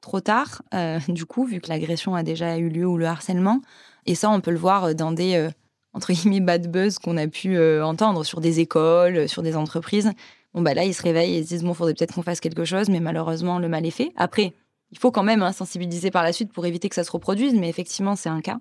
trop 0.00 0.20
tard, 0.20 0.62
euh, 0.74 0.98
du 1.08 1.26
coup, 1.26 1.44
vu 1.44 1.60
que 1.60 1.68
l'agression 1.68 2.14
a 2.14 2.22
déjà 2.22 2.58
eu 2.58 2.68
lieu 2.68 2.86
ou 2.86 2.96
le 2.96 3.06
harcèlement. 3.06 3.60
Et 4.06 4.14
ça, 4.14 4.30
on 4.30 4.40
peut 4.40 4.50
le 4.50 4.58
voir 4.58 4.94
dans 4.94 5.12
des, 5.12 5.48
entre 5.92 6.12
guillemets, 6.12 6.40
bad 6.40 6.70
buzz 6.70 6.98
qu'on 6.98 7.16
a 7.16 7.28
pu 7.28 7.56
entendre 7.80 8.24
sur 8.24 8.40
des 8.40 8.58
écoles, 8.58 9.28
sur 9.28 9.42
des 9.42 9.56
entreprises. 9.56 10.10
Bon, 10.54 10.60
bah 10.60 10.74
là, 10.74 10.84
ils 10.84 10.94
se 10.94 11.02
réveillent 11.02 11.36
et 11.36 11.42
se 11.42 11.48
disent, 11.48 11.62
bon, 11.62 11.72
faudrait 11.72 11.94
peut-être 11.94 12.14
qu'on 12.14 12.22
fasse 12.22 12.40
quelque 12.40 12.64
chose, 12.64 12.88
mais 12.88 13.00
malheureusement, 13.00 13.58
le 13.58 13.68
mal 13.68 13.86
est 13.86 13.90
fait. 13.90 14.12
Après, 14.16 14.54
il 14.90 14.98
faut 14.98 15.10
quand 15.10 15.22
même 15.22 15.42
hein, 15.42 15.52
sensibiliser 15.52 16.10
par 16.10 16.22
la 16.22 16.32
suite 16.32 16.52
pour 16.52 16.66
éviter 16.66 16.88
que 16.88 16.94
ça 16.94 17.04
se 17.04 17.10
reproduise, 17.10 17.54
mais 17.54 17.68
effectivement, 17.68 18.14
c'est 18.14 18.28
un 18.28 18.42
cas. 18.42 18.58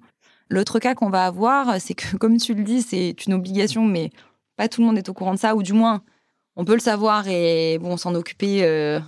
L'autre 0.49 0.79
cas 0.79 0.95
qu'on 0.95 1.09
va 1.09 1.25
avoir, 1.25 1.79
c'est 1.79 1.93
que, 1.93 2.15
comme 2.17 2.37
tu 2.37 2.53
le 2.53 2.63
dis, 2.63 2.81
c'est 2.81 3.25
une 3.25 3.33
obligation, 3.33 3.85
mais 3.85 4.09
pas 4.55 4.69
tout 4.69 4.81
le 4.81 4.87
monde 4.87 4.97
est 4.97 5.09
au 5.09 5.13
courant 5.13 5.33
de 5.33 5.39
ça, 5.39 5.55
ou 5.55 5.63
du 5.63 5.73
moins, 5.73 6.01
on 6.55 6.65
peut 6.65 6.73
le 6.73 6.79
savoir 6.79 7.27
et 7.27 7.77
bon, 7.79 7.97
s'en 7.97 8.15
occuper 8.15 8.63
euh, 8.63 8.99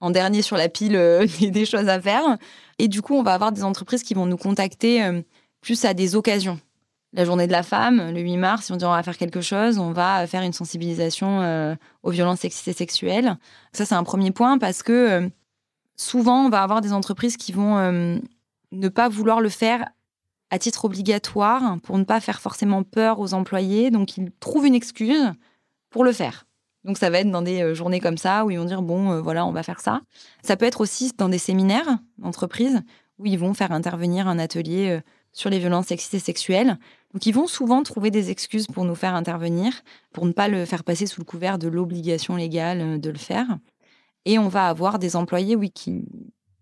en 0.00 0.10
dernier 0.10 0.42
sur 0.42 0.56
la 0.56 0.68
pile 0.68 0.96
euh, 0.96 1.26
des 1.40 1.66
choses 1.66 1.88
à 1.88 2.00
faire. 2.00 2.38
Et 2.78 2.88
du 2.88 3.02
coup, 3.02 3.14
on 3.14 3.22
va 3.22 3.34
avoir 3.34 3.52
des 3.52 3.64
entreprises 3.64 4.02
qui 4.02 4.14
vont 4.14 4.26
nous 4.26 4.36
contacter 4.36 5.02
euh, 5.04 5.22
plus 5.60 5.84
à 5.84 5.94
des 5.94 6.16
occasions. 6.16 6.60
La 7.14 7.24
journée 7.26 7.46
de 7.46 7.52
la 7.52 7.62
femme, 7.62 8.10
le 8.12 8.20
8 8.20 8.36
mars, 8.38 8.66
si 8.66 8.72
on 8.72 8.76
dit 8.76 8.86
on 8.86 8.90
va 8.90 9.02
faire 9.02 9.18
quelque 9.18 9.42
chose, 9.42 9.78
on 9.78 9.92
va 9.92 10.26
faire 10.26 10.40
une 10.42 10.54
sensibilisation 10.54 11.76
aux 12.02 12.10
violences 12.10 12.40
sexistes 12.40 12.68
et 12.68 12.72
sexuelles. 12.72 13.36
Ça, 13.74 13.84
c'est 13.84 13.94
un 13.94 14.02
premier 14.02 14.30
point 14.30 14.56
parce 14.56 14.82
que 14.82 15.30
souvent, 15.94 16.46
on 16.46 16.48
va 16.48 16.62
avoir 16.62 16.80
des 16.80 16.94
entreprises 16.94 17.36
qui 17.36 17.52
vont 17.52 17.76
ne 18.72 18.88
pas 18.88 19.10
vouloir 19.10 19.42
le 19.42 19.50
faire 19.50 19.90
à 20.48 20.58
titre 20.58 20.86
obligatoire 20.86 21.76
pour 21.82 21.98
ne 21.98 22.04
pas 22.04 22.18
faire 22.18 22.40
forcément 22.40 22.82
peur 22.82 23.20
aux 23.20 23.34
employés. 23.34 23.90
Donc, 23.90 24.16
ils 24.16 24.30
trouvent 24.40 24.64
une 24.64 24.74
excuse 24.74 25.34
pour 25.90 26.04
le 26.04 26.12
faire. 26.12 26.46
Donc, 26.84 26.98
ça 26.98 27.10
va 27.10 27.20
être 27.20 27.30
dans 27.30 27.42
des 27.42 27.62
euh, 27.62 27.74
journées 27.74 28.00
comme 28.00 28.18
ça 28.18 28.44
où 28.44 28.50
ils 28.50 28.58
vont 28.58 28.64
dire 28.64 28.82
bon, 28.82 29.12
euh, 29.12 29.20
voilà, 29.20 29.46
on 29.46 29.52
va 29.52 29.62
faire 29.62 29.80
ça. 29.80 30.00
Ça 30.42 30.56
peut 30.56 30.66
être 30.66 30.80
aussi 30.80 31.12
dans 31.16 31.28
des 31.28 31.38
séminaires 31.38 31.98
d'entreprise 32.18 32.82
où 33.18 33.26
ils 33.26 33.38
vont 33.38 33.54
faire 33.54 33.72
intervenir 33.72 34.26
un 34.26 34.38
atelier 34.38 35.00
sur 35.32 35.48
les 35.48 35.58
violences 35.58 35.86
sexistes 35.86 36.14
et 36.14 36.18
sexuelles. 36.18 36.78
Donc, 37.12 37.26
ils 37.26 37.32
vont 37.32 37.46
souvent 37.46 37.82
trouver 37.82 38.10
des 38.10 38.30
excuses 38.30 38.66
pour 38.66 38.84
nous 38.84 38.94
faire 38.94 39.14
intervenir, 39.14 39.72
pour 40.12 40.26
ne 40.26 40.32
pas 40.32 40.48
le 40.48 40.64
faire 40.64 40.82
passer 40.82 41.06
sous 41.06 41.20
le 41.20 41.24
couvert 41.24 41.58
de 41.58 41.68
l'obligation 41.68 42.36
légale 42.36 43.00
de 43.00 43.10
le 43.10 43.18
faire. 43.18 43.46
Et 44.24 44.38
on 44.38 44.48
va 44.48 44.68
avoir 44.68 44.98
des 44.98 45.14
employés, 45.14 45.54
oui, 45.54 45.70
qui 45.70 46.04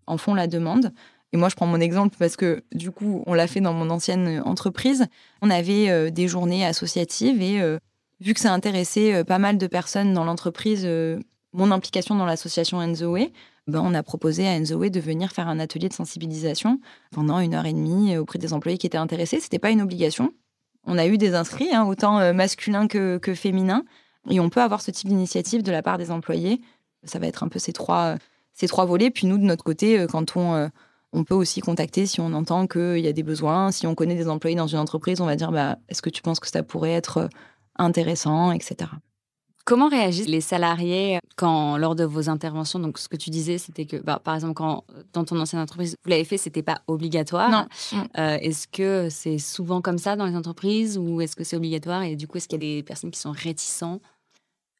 en 0.07 0.17
font 0.17 0.33
la 0.33 0.47
demande. 0.47 0.93
Et 1.33 1.37
moi, 1.37 1.49
je 1.49 1.55
prends 1.55 1.67
mon 1.67 1.79
exemple 1.79 2.15
parce 2.19 2.35
que 2.35 2.63
du 2.73 2.91
coup, 2.91 3.23
on 3.25 3.33
l'a 3.33 3.47
fait 3.47 3.61
dans 3.61 3.73
mon 3.73 3.89
ancienne 3.89 4.41
entreprise. 4.45 5.05
On 5.41 5.49
avait 5.49 5.89
euh, 5.89 6.09
des 6.09 6.27
journées 6.27 6.65
associatives 6.65 7.41
et 7.41 7.61
euh, 7.61 7.79
vu 8.21 8.33
que 8.33 8.39
ça 8.39 8.53
intéressait 8.53 9.13
euh, 9.13 9.23
pas 9.23 9.39
mal 9.39 9.57
de 9.57 9.67
personnes 9.67 10.13
dans 10.13 10.23
l'entreprise, 10.23 10.87
mon 11.53 11.71
implication 11.71 12.15
dans 12.15 12.25
l'association 12.25 12.77
Enzoé, 12.77 13.33
ben, 13.67 13.81
on 13.83 13.93
a 13.93 14.03
proposé 14.03 14.47
à 14.47 14.51
Enzoé 14.51 14.89
de 14.89 14.99
venir 14.99 15.31
faire 15.31 15.47
un 15.47 15.59
atelier 15.59 15.89
de 15.89 15.93
sensibilisation 15.93 16.79
pendant 17.11 17.39
une 17.39 17.53
heure 17.53 17.65
et 17.65 17.73
demie 17.73 18.17
auprès 18.17 18.39
des 18.39 18.53
employés 18.53 18.77
qui 18.77 18.87
étaient 18.87 18.97
intéressés. 18.97 19.39
C'était 19.39 19.59
pas 19.59 19.71
une 19.71 19.81
obligation. 19.81 20.33
On 20.85 20.97
a 20.97 21.05
eu 21.05 21.17
des 21.17 21.35
inscrits, 21.35 21.73
hein, 21.73 21.85
autant 21.85 22.33
masculins 22.33 22.87
que, 22.87 23.17
que 23.17 23.35
féminins. 23.35 23.83
Et 24.29 24.39
on 24.39 24.49
peut 24.49 24.61
avoir 24.61 24.81
ce 24.81 24.91
type 24.91 25.09
d'initiative 25.09 25.61
de 25.61 25.71
la 25.71 25.83
part 25.83 25.97
des 25.97 26.09
employés 26.09 26.61
ça 27.03 27.19
va 27.19 27.27
être 27.27 27.43
un 27.43 27.47
peu 27.47 27.59
ces 27.59 27.73
trois, 27.73 28.15
ces 28.53 28.67
trois 28.67 28.85
volets. 28.85 29.11
Puis 29.11 29.27
nous, 29.27 29.37
de 29.37 29.43
notre 29.43 29.63
côté, 29.63 29.99
euh, 29.99 30.07
quand 30.07 30.35
on, 30.37 30.53
euh, 30.53 30.67
on 31.13 31.23
peut 31.23 31.35
aussi 31.35 31.61
contacter 31.61 32.05
si 32.05 32.21
on 32.21 32.33
entend 32.33 32.67
qu'il 32.67 32.99
y 32.99 33.07
a 33.07 33.13
des 33.13 33.23
besoins, 33.23 33.71
si 33.71 33.87
on 33.87 33.95
connaît 33.95 34.15
des 34.15 34.29
employés 34.29 34.55
dans 34.55 34.67
une 34.67 34.79
entreprise, 34.79 35.21
on 35.21 35.25
va 35.25 35.35
dire 35.35 35.51
bah, 35.51 35.77
est-ce 35.89 36.01
que 36.01 36.09
tu 36.09 36.21
penses 36.21 36.39
que 36.39 36.47
ça 36.47 36.63
pourrait 36.63 36.91
être 36.91 37.17
euh, 37.17 37.27
intéressant, 37.77 38.51
etc. 38.51 38.91
Comment 39.63 39.89
réagissent 39.89 40.27
les 40.27 40.41
salariés 40.41 41.19
quand, 41.35 41.77
lors 41.77 41.95
de 41.95 42.03
vos 42.03 42.29
interventions, 42.29 42.79
donc 42.79 42.97
ce 42.97 43.07
que 43.07 43.15
tu 43.15 43.29
disais, 43.29 43.57
c'était 43.57 43.85
que, 43.85 43.97
bah, 43.97 44.19
par 44.23 44.33
exemple, 44.35 44.55
quand 44.55 44.83
dans 45.13 45.23
ton 45.23 45.39
ancienne 45.39 45.61
entreprise, 45.61 45.95
vous 46.03 46.09
l'avez 46.09 46.23
fait, 46.23 46.37
c'était 46.37 46.63
pas 46.63 46.81
obligatoire. 46.87 47.49
Non. 47.51 47.67
est-ce 48.15 48.67
que 48.67 49.07
c'est 49.09 49.37
souvent 49.37 49.81
comme 49.81 49.99
ça 49.99 50.15
dans 50.15 50.25
les 50.25 50.35
entreprises 50.35 50.97
ou 50.97 51.21
est-ce 51.21 51.35
que 51.35 51.43
c'est 51.43 51.55
obligatoire? 51.55 52.03
Et 52.03 52.15
du 52.15 52.27
coup, 52.27 52.37
est-ce 52.37 52.47
qu'il 52.47 52.63
y 52.63 52.65
a 52.65 52.77
des 52.77 52.83
personnes 52.83 53.11
qui 53.11 53.19
sont 53.19 53.31
réticents 53.31 54.01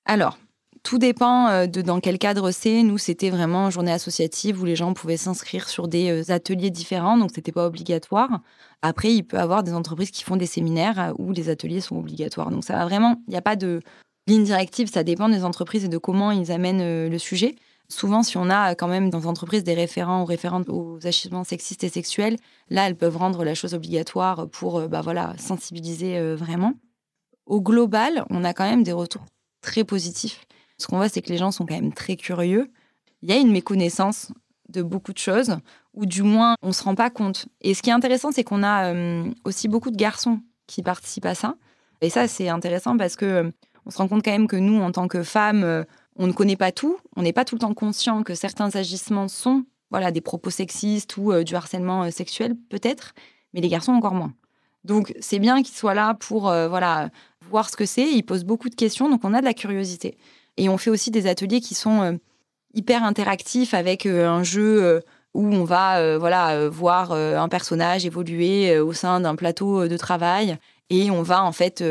Alors, 0.06 0.38
tout 0.84 0.98
dépend 0.98 1.48
euh, 1.48 1.68
de 1.68 1.82
dans 1.82 2.00
quel 2.00 2.18
cadre 2.18 2.52
c'est. 2.52 2.84
Nous, 2.84 2.98
c'était 2.98 3.30
vraiment 3.30 3.66
une 3.66 3.72
journée 3.72 3.92
associative 3.92 4.62
où 4.62 4.66
les 4.66 4.76
gens 4.76 4.94
pouvaient 4.94 5.18
s'inscrire 5.18 5.70
sur 5.70 5.88
des 5.88 6.10
euh, 6.10 6.34
ateliers 6.34 6.72
différents, 6.72 7.18
donc 7.18 7.32
c'était 7.34 7.52
pas 7.52 7.68
obligatoire. 7.68 8.42
Après, 8.82 9.14
il 9.14 9.24
peut 9.24 9.38
y 9.38 9.40
avoir 9.40 9.64
des 9.64 9.74
entreprises 9.74 10.12
qui 10.12 10.24
font 10.24 10.38
des 10.38 10.48
séminaires 10.48 11.00
euh, 11.00 11.14
où 11.20 11.32
les 11.32 11.50
ateliers 11.50 11.82
sont 11.82 11.98
obligatoires. 11.98 12.50
Donc 12.50 12.64
ça 12.64 12.74
va 12.74 12.86
vraiment, 12.86 13.22
il 13.28 13.32
n'y 13.32 13.38
a 13.38 13.42
pas 13.42 13.56
de 13.56 13.82
ligne 14.28 14.44
directive, 14.44 14.90
ça 14.92 15.04
dépend 15.04 15.30
des 15.30 15.44
entreprises 15.44 15.86
et 15.86 15.88
de 15.88 15.98
comment 15.98 16.32
ils 16.32 16.52
amènent 16.52 17.10
le 17.10 17.18
sujet. 17.18 17.56
Souvent, 17.90 18.24
si 18.24 18.38
on 18.38 18.50
a 18.50 18.76
quand 18.76 18.88
même 18.88 19.10
dans 19.10 19.20
les 19.20 19.28
entreprises 19.28 19.64
des 19.64 19.74
référents 19.74 20.22
ou 20.22 20.26
référentes 20.26 20.70
aux 20.70 21.00
agissements 21.06 21.44
sexistes 21.44 21.84
et 21.84 21.90
sexuels, 21.90 22.38
là, 22.70 22.88
elles 22.88 22.96
peuvent 22.96 23.18
rendre 23.18 23.44
la 23.44 23.54
chose 23.56 23.74
obligatoire 23.74 24.48
pour 24.48 24.88
bah 24.88 25.02
voilà, 25.02 25.34
sensibiliser 25.38 26.36
vraiment. 26.36 26.76
Au 27.48 27.62
global, 27.62 28.24
on 28.30 28.46
a 28.46 28.54
quand 28.54 28.64
même 28.64 28.84
des 28.84 28.94
retours 28.94 29.26
très 29.62 29.84
positifs 29.84 30.46
ce 30.82 30.88
qu'on 30.88 30.98
voit, 30.98 31.10
c'est 31.10 31.22
que 31.22 31.30
les 31.30 31.38
gens 31.38 31.52
sont 31.52 31.66
quand 31.66 31.76
même 31.76 31.94
très 31.94 32.16
curieux. 32.16 32.72
Il 33.22 33.30
y 33.30 33.34
a 33.34 33.38
une 33.38 33.52
méconnaissance 33.52 34.32
de 34.72 34.82
beaucoup 34.82 35.14
de 35.14 35.18
choses, 35.18 35.58
ou 35.94 36.06
du 36.06 36.24
moins, 36.24 36.56
on 36.62 36.70
ne 36.70 36.74
se 36.74 36.84
rend 36.84 36.96
pas 36.96 37.10
compte. 37.10 37.46
Et 37.62 37.74
ce 37.74 37.82
qui 37.82 37.90
est 37.90 37.94
intéressant, 37.94 38.32
c'est 38.32 38.44
qu'on 38.44 38.64
a 38.64 38.94
euh, 38.94 39.30
aussi 39.46 39.68
beaucoup 39.68 39.92
de 39.92 39.98
garçons 39.98 40.40
qui 40.68 40.82
participent 40.82 41.26
à 41.26 41.36
ça. 41.36 41.56
Et 42.02 42.10
ça, 42.10 42.28
c'est 42.28 42.50
intéressant 42.50 42.98
parce 42.98 43.16
que 43.16 43.26
euh, 43.26 43.52
on 43.86 43.92
se 43.92 43.98
rend 43.98 44.08
compte 44.08 44.24
quand 44.24 44.32
même 44.32 44.48
que 44.48 44.56
nous, 44.56 44.82
en 44.82 44.92
tant 44.92 45.08
que 45.08 45.24
femmes, 45.24 45.64
euh, 45.64 45.84
on 46.16 46.28
ne 46.28 46.32
connaît 46.32 46.56
pas 46.56 46.72
tout. 46.72 46.98
On 47.16 47.22
n'est 47.22 47.34
pas 47.34 47.46
tout 47.46 47.56
le 47.56 47.60
temps 47.60 47.74
conscient 47.74 48.24
que 48.24 48.34
certains 48.34 48.76
agissements 48.76 49.28
sont 49.28 49.66
voilà, 49.92 50.12
des 50.12 50.22
propos 50.22 50.50
sexistes 50.50 51.18
ou 51.18 51.44
du 51.44 51.54
harcèlement 51.54 52.10
sexuel, 52.12 52.56
peut-être, 52.70 53.14
mais 53.54 53.60
les 53.60 53.68
garçons 53.68 53.92
encore 53.92 54.14
moins. 54.14 54.34
Donc, 54.86 55.14
c'est 55.20 55.40
bien 55.40 55.62
qu'ils 55.64 55.76
soient 55.76 55.94
là 55.94 56.14
pour 56.14 56.44
voilà, 56.44 57.10
voir 57.50 57.70
ce 57.70 57.76
que 57.76 57.86
c'est. 57.86 58.10
Ils 58.10 58.24
posent 58.24 58.46
beaucoup 58.46 58.70
de 58.70 58.76
questions, 58.76 59.10
donc 59.10 59.26
on 59.26 59.34
a 59.34 59.42
de 59.42 59.46
la 59.46 59.54
curiosité. 59.54 60.18
Et 60.58 60.70
on 60.70 60.78
fait 60.78 60.90
aussi 60.90 61.12
des 61.12 61.28
ateliers 61.28 61.62
qui 61.62 61.76
sont 61.76 62.02
euh, 62.02 62.14
hyper 62.74 63.04
interactifs 63.04 63.74
avec 63.74 64.06
euh, 64.06 64.28
un 64.28 64.44
jeu 64.44 64.84
euh, 64.84 65.00
où 65.34 65.46
on 65.46 65.64
va 65.64 66.18
voilà 66.18 66.68
voir 66.68 67.14
un 67.14 67.48
personnage 67.48 68.06
évoluer 68.06 68.78
au 68.80 68.92
sein 68.92 69.22
d'un 69.22 69.38
plateau 69.38 69.88
de 69.88 69.96
travail 69.96 70.58
et 70.90 71.10
on 71.10 71.22
va 71.22 71.46
en 71.46 71.54
fait 71.54 71.82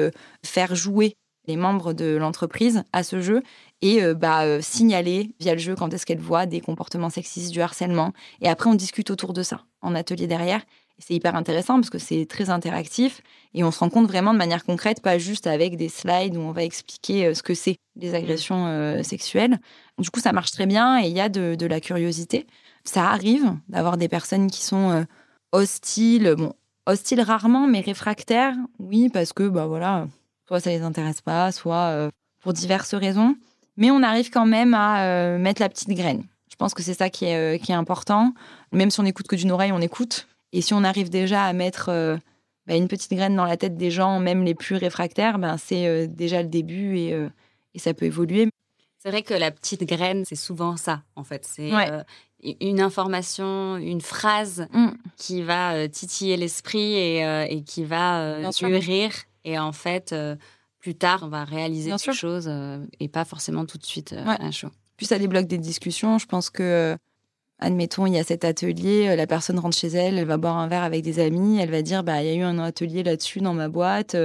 faire 0.45 0.75
jouer 0.75 1.17
les 1.47 1.57
membres 1.57 1.95
de 1.95 2.17
l'entreprise 2.17 2.83
à 2.93 3.03
ce 3.03 3.23
jeu 3.23 3.43
et 3.81 4.03
bah, 4.13 4.61
signaler 4.61 5.31
via 5.41 5.55
le 5.55 5.59
jeu 5.59 5.75
quand 5.75 5.95
est-ce 5.95 6.05
qu'elles 6.05 6.21
voient 6.21 6.45
des 6.45 6.61
comportements 6.61 7.09
sexistes, 7.09 7.51
du 7.51 7.63
harcèlement. 7.63 8.13
Et 8.43 8.49
après, 8.51 8.69
on 8.69 8.75
discute 8.75 9.11
autour 9.11 9.33
de 9.33 9.43
ça 9.43 9.63
en 9.81 9.95
atelier 9.95 10.27
derrière 10.27 10.61
c'est 11.01 11.15
hyper 11.15 11.35
intéressant 11.35 11.75
parce 11.75 11.91
que 11.91 11.99
c'est 11.99 12.27
très 12.27 12.51
interactif 12.51 13.23
et 13.55 13.65
on 13.65 13.71
se 13.71 13.79
rend 13.79 13.89
compte 13.89 14.07
vraiment 14.07 14.33
de 14.33 14.39
manière 14.39 14.65
concrète, 14.65 15.01
pas 15.01 15.19
juste 15.19 15.47
avec 15.47 15.77
des 15.77 15.89
slides 15.89 16.37
où 16.37 16.41
on 16.41 16.53
va 16.53 16.63
expliquer 16.63 17.27
euh, 17.27 17.35
ce 17.35 17.43
que 17.43 17.55
c'est 17.55 17.77
les 17.97 18.15
agressions 18.15 18.67
euh, 18.67 19.03
sexuelles. 19.03 19.59
Du 19.99 20.11
coup, 20.11 20.21
ça 20.21 20.33
marche 20.33 20.53
très 20.53 20.67
bien 20.67 21.03
et 21.03 21.09
il 21.09 21.17
y 21.17 21.21
a 21.21 21.29
de, 21.29 21.67
la 21.67 21.81
curiosité. 21.81 22.47
Ça 22.85 23.11
arrive 23.11 23.55
d'avoir 23.69 23.97
des 23.97 24.09
personnes 24.09 24.51
qui 24.51 24.63
sont 24.63 24.91
euh, 24.91 25.05
hostiles, 25.53 26.35
bon, 26.37 26.53
hostiles 26.87 27.21
rarement, 27.21 27.67
mais 27.67 27.81
réfractaires, 27.81 28.55
oui, 28.79 29.09
parce 29.09 29.33
que, 29.33 29.49
bah 29.49 29.67
voilà, 29.67 30.07
soit 30.47 30.61
ça 30.61 30.71
les 30.71 30.83
intéresse 30.83 31.21
pas, 31.21 31.53
soit 31.53 32.11
pour 32.41 32.53
diverses 32.53 32.95
raisons. 32.95 33.37
Mais 33.77 33.91
on 33.91 34.03
arrive 34.03 34.31
quand 34.31 34.47
même 34.47 34.75
à 34.75 35.39
mettre 35.39 35.61
la 35.61 35.69
petite 35.69 35.91
graine. 35.91 36.25
Je 36.51 36.57
pense 36.57 36.75
que 36.75 36.83
c'est 36.83 36.95
ça 36.95 37.11
qui 37.11 37.27
est, 37.27 37.63
qui 37.63 37.73
est 37.73 37.75
important. 37.75 38.33
Même 38.73 38.91
si 38.91 39.01
on 39.01 39.05
écoute 39.05 39.29
que 39.29 39.37
d'une 39.37 39.51
oreille, 39.53 39.73
on 39.73 39.81
écoute. 39.81 40.27
Et 40.53 40.61
si 40.63 40.75
on 40.75 40.85
arrive 40.85 41.11
déjà 41.11 41.45
à 41.45 41.53
mettre 41.53 41.89
euh, 41.89 42.17
bah, 42.67 42.75
une 42.75 42.89
petite 42.89 43.13
graine 43.13 43.37
dans 43.37 43.45
la 43.45 43.57
tête 43.57 43.77
des 43.77 43.91
gens, 43.91 44.19
même 44.19 44.45
les 44.45 44.55
plus 44.55 44.77
réfractaires, 44.77 45.39
ben, 45.39 45.57
c'est 45.57 45.87
euh, 45.87 46.07
déjà 46.07 46.43
le 46.43 46.49
début 46.49 46.99
et, 46.99 47.13
euh, 47.13 47.29
et, 47.75 47.79
ça 47.79 47.95
peut 47.95 48.07
évoluer. 48.07 48.49
C'est 48.99 49.11
vrai 49.11 49.23
que 49.23 49.35
la 49.35 49.51
petite 49.51 49.85
graine, 49.85 50.25
c'est 50.27 50.37
souvent 50.37 50.77
ça, 50.77 51.03
en 51.17 51.25
fait. 51.25 51.47
C'est 51.47 51.71
une 52.61 52.81
information, 52.81 53.77
une 53.77 54.01
phrase 54.01 54.67
mm. 54.73 54.89
qui 55.17 55.43
va 55.43 55.89
titiller 55.89 56.37
l'esprit 56.37 56.95
et, 56.95 57.47
et, 57.49 57.63
qui 57.63 57.85
va 57.85 58.51
rire. 58.63 59.13
Et 59.45 59.59
en 59.59 59.73
fait, 59.73 60.15
plus 60.79 60.95
tard, 60.95 61.21
on 61.23 61.29
va 61.29 61.45
réaliser 61.45 61.91
quelque 61.91 62.13
chose 62.13 62.51
et 62.99 63.09
pas 63.09 63.25
forcément 63.25 63.65
tout 63.65 63.79
de 63.79 63.87
suite 63.87 64.15
à 64.15 64.51
chaud. 64.51 64.69
Puis 64.99 65.07
ça 65.07 65.19
débloque 65.19 65.47
des 65.47 65.57
discussions. 65.57 66.19
Je 66.19 66.27
pense 66.27 66.51
que 66.51 66.99
admettons, 67.61 68.07
il 68.07 68.15
y 68.15 68.19
a 68.19 68.25
cet 68.25 68.45
atelier, 68.45 69.15
la 69.15 69.27
personne 69.27 69.59
rentre 69.59 69.77
chez 69.77 69.89
elle, 69.89 70.19
elle 70.19 70.27
va 70.27 70.37
boire 70.37 70.57
un 70.59 70.67
verre 70.67 70.83
avec 70.83 71.03
des 71.03 71.21
amis, 71.21 71.59
elle 71.61 71.71
va 71.71 71.83
dire, 71.83 72.03
bah, 72.03 72.23
il 72.23 72.29
y 72.29 72.31
a 72.31 72.35
eu 72.35 72.43
un 72.43 72.59
atelier 72.59 73.03
là-dessus 73.03 73.41
dans 73.41 73.55
ma 73.55 73.69
boîte, 73.69 74.17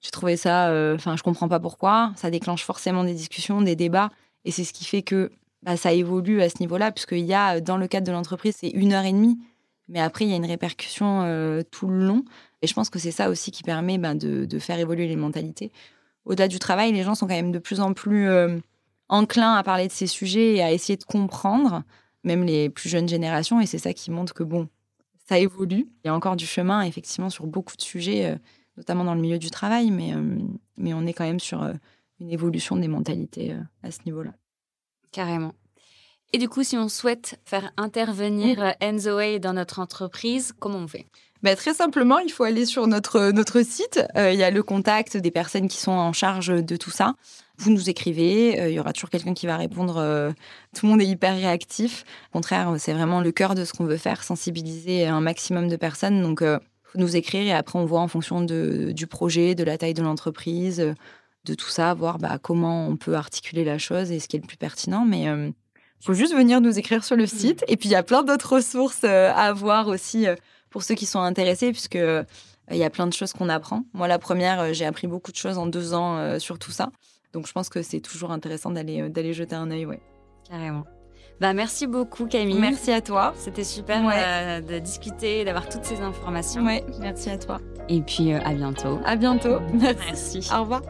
j'ai 0.00 0.10
trouvé 0.10 0.36
ça, 0.36 0.72
enfin, 0.94 1.16
je 1.16 1.22
comprends 1.22 1.48
pas 1.48 1.60
pourquoi. 1.60 2.12
Ça 2.16 2.30
déclenche 2.30 2.64
forcément 2.64 3.04
des 3.04 3.14
discussions, 3.14 3.60
des 3.60 3.76
débats, 3.76 4.10
et 4.44 4.50
c'est 4.50 4.64
ce 4.64 4.72
qui 4.72 4.84
fait 4.84 5.02
que 5.02 5.30
bah, 5.62 5.76
ça 5.76 5.92
évolue 5.92 6.40
à 6.40 6.48
ce 6.48 6.56
niveau-là, 6.60 6.90
puisqu'il 6.90 7.26
y 7.26 7.34
a, 7.34 7.60
dans 7.60 7.76
le 7.76 7.86
cadre 7.86 8.06
de 8.06 8.12
l'entreprise, 8.12 8.56
c'est 8.58 8.70
une 8.70 8.92
heure 8.92 9.04
et 9.04 9.12
demie, 9.12 9.38
mais 9.88 10.00
après, 10.00 10.24
il 10.24 10.30
y 10.30 10.34
a 10.34 10.36
une 10.36 10.46
répercussion 10.46 11.62
tout 11.70 11.88
le 11.88 12.06
long. 12.06 12.24
Et 12.62 12.66
je 12.66 12.74
pense 12.74 12.90
que 12.90 12.98
c'est 12.98 13.10
ça 13.10 13.28
aussi 13.30 13.50
qui 13.50 13.62
permet 13.62 13.98
bah, 13.98 14.14
de, 14.14 14.58
faire 14.58 14.78
évoluer 14.78 15.06
les 15.06 15.16
mentalités. 15.16 15.72
Au-delà 16.24 16.48
du 16.48 16.58
travail, 16.58 16.92
les 16.92 17.02
gens 17.02 17.14
sont 17.14 17.26
quand 17.26 17.34
même 17.34 17.52
de 17.52 17.58
plus 17.58 17.80
en 17.80 17.92
plus 17.92 18.28
enclins 19.10 19.54
à 19.54 19.62
parler 19.62 19.88
de 19.88 19.92
ces 19.92 20.06
sujets 20.06 20.54
et 20.54 20.62
à 20.62 20.72
essayer 20.72 20.96
de 20.96 21.04
comprendre, 21.04 21.82
même 22.24 22.44
les 22.44 22.70
plus 22.70 22.88
jeunes 22.88 23.08
générations. 23.08 23.60
Et 23.60 23.66
c'est 23.66 23.78
ça 23.78 23.92
qui 23.92 24.10
montre 24.10 24.34
que, 24.34 24.42
bon, 24.42 24.68
ça 25.28 25.38
évolue. 25.38 25.88
Il 26.04 26.06
y 26.06 26.10
a 26.10 26.14
encore 26.14 26.36
du 26.36 26.46
chemin, 26.46 26.82
effectivement, 26.82 27.30
sur 27.30 27.46
beaucoup 27.46 27.76
de 27.76 27.82
sujets 27.82 28.36
notamment 28.80 29.04
dans 29.04 29.14
le 29.14 29.20
milieu 29.20 29.38
du 29.38 29.50
travail, 29.50 29.90
mais, 29.90 30.14
euh, 30.14 30.38
mais 30.78 30.94
on 30.94 31.06
est 31.06 31.12
quand 31.12 31.24
même 31.24 31.38
sur 31.38 31.62
euh, 31.62 31.74
une 32.18 32.30
évolution 32.30 32.76
des 32.76 32.88
mentalités 32.88 33.52
euh, 33.52 33.60
à 33.82 33.90
ce 33.90 33.98
niveau-là. 34.06 34.32
Carrément. 35.12 35.52
Et 36.32 36.38
du 36.38 36.48
coup, 36.48 36.62
si 36.62 36.78
on 36.78 36.88
souhaite 36.88 37.38
faire 37.44 37.72
intervenir 37.76 38.74
Enzoé 38.80 39.38
dans 39.38 39.52
notre 39.52 39.80
entreprise, 39.80 40.54
comment 40.58 40.78
on 40.78 40.88
fait? 40.88 41.06
Bah, 41.42 41.56
Très 41.56 41.74
simplement, 41.74 42.18
il 42.20 42.30
faut 42.30 42.44
aller 42.44 42.64
sur 42.64 42.86
notre, 42.86 43.32
notre 43.32 43.62
site. 43.62 44.00
Il 44.14 44.36
y 44.36 44.44
a 44.44 44.50
le 44.50 44.62
contact 44.62 45.16
des 45.16 45.32
personnes 45.32 45.66
qui 45.66 45.78
sont 45.78 45.90
en 45.90 46.12
charge 46.12 46.48
de 46.48 46.76
tout 46.76 46.92
ça. 46.92 47.16
Vous 47.60 47.70
nous 47.70 47.90
écrivez, 47.90 48.70
il 48.70 48.74
y 48.74 48.80
aura 48.80 48.92
toujours 48.92 49.10
quelqu'un 49.10 49.34
qui 49.34 49.46
va 49.46 49.56
répondre. 49.56 49.94
tout 50.74 50.86
le 50.86 50.90
monde 50.90 51.02
est 51.02 51.06
hyper 51.06 51.34
réactif. 51.34 52.04
Au 52.30 52.38
contraire, 52.38 52.74
c'est 52.78 52.92
vraiment 52.92 53.20
le 53.20 53.32
cœur 53.32 53.54
de 53.54 53.64
ce 53.64 53.72
qu'on 53.72 53.84
veut 53.84 53.98
faire, 53.98 54.22
sensibiliser 54.24 55.06
un 55.06 55.20
maximum 55.20 55.68
de 55.68 55.76
personnes. 55.76 56.22
Donc, 56.22 56.42
nous 56.94 57.16
écrire 57.16 57.42
et 57.42 57.52
après 57.52 57.78
on 57.78 57.84
voit 57.84 58.00
en 58.00 58.08
fonction 58.08 58.40
de, 58.40 58.92
du 58.92 59.06
projet, 59.06 59.54
de 59.54 59.64
la 59.64 59.78
taille 59.78 59.94
de 59.94 60.02
l'entreprise, 60.02 60.94
de 61.44 61.54
tout 61.54 61.68
ça, 61.68 61.94
voir 61.94 62.18
bah, 62.18 62.38
comment 62.40 62.86
on 62.88 62.96
peut 62.96 63.14
articuler 63.14 63.64
la 63.64 63.78
chose 63.78 64.10
et 64.10 64.20
ce 64.20 64.28
qui 64.28 64.36
est 64.36 64.40
le 64.40 64.46
plus 64.46 64.56
pertinent. 64.56 65.04
Mais 65.04 65.22
il 65.22 65.28
euh, 65.28 65.50
faut 66.00 66.14
juste 66.14 66.34
venir 66.34 66.60
nous 66.60 66.78
écrire 66.78 67.04
sur 67.04 67.16
le 67.16 67.24
mmh. 67.24 67.28
site. 67.28 67.64
Et 67.68 67.76
puis 67.76 67.88
il 67.88 67.92
y 67.92 67.96
a 67.96 68.02
plein 68.02 68.22
d'autres 68.22 68.56
ressources 68.56 69.02
euh, 69.04 69.32
à 69.34 69.52
voir 69.52 69.88
aussi 69.88 70.26
euh, 70.26 70.34
pour 70.70 70.82
ceux 70.82 70.94
qui 70.94 71.06
sont 71.06 71.20
intéressés, 71.20 71.72
puisque 71.72 71.98
il 72.70 72.76
y 72.76 72.84
a 72.84 72.90
plein 72.90 73.08
de 73.08 73.12
choses 73.12 73.32
qu'on 73.32 73.48
apprend. 73.48 73.82
Moi, 73.92 74.06
la 74.06 74.20
première, 74.20 74.72
j'ai 74.72 74.84
appris 74.84 75.08
beaucoup 75.08 75.32
de 75.32 75.36
choses 75.36 75.58
en 75.58 75.66
deux 75.66 75.94
ans 75.94 76.38
sur 76.38 76.60
tout 76.60 76.70
ça. 76.70 76.90
Donc 77.32 77.46
je 77.46 77.52
pense 77.52 77.68
que 77.68 77.82
c'est 77.82 78.00
toujours 78.00 78.32
intéressant 78.32 78.70
d'aller 78.70 79.08
d'aller 79.08 79.32
jeter 79.32 79.54
un 79.54 79.70
œil, 79.70 79.86
ouais. 79.86 80.00
Carrément. 80.48 80.84
Bah, 81.40 81.54
merci 81.54 81.86
beaucoup 81.86 82.26
Camille. 82.26 82.58
Merci 82.58 82.92
à 82.92 83.00
toi. 83.00 83.32
C'était 83.36 83.64
super 83.64 84.02
euh, 84.04 84.60
de 84.60 84.78
discuter, 84.78 85.44
d'avoir 85.44 85.68
toutes 85.68 85.84
ces 85.84 86.00
informations. 86.00 86.64
Ouais, 86.64 86.84
merci 87.00 87.30
à 87.30 87.38
toi. 87.38 87.58
Et 87.88 88.02
puis 88.02 88.32
euh, 88.32 88.40
à 88.44 88.52
bientôt. 88.52 88.98
À 89.04 89.16
bientôt. 89.16 89.58
Merci. 89.72 90.46
Au 90.54 90.62
revoir. 90.62 90.82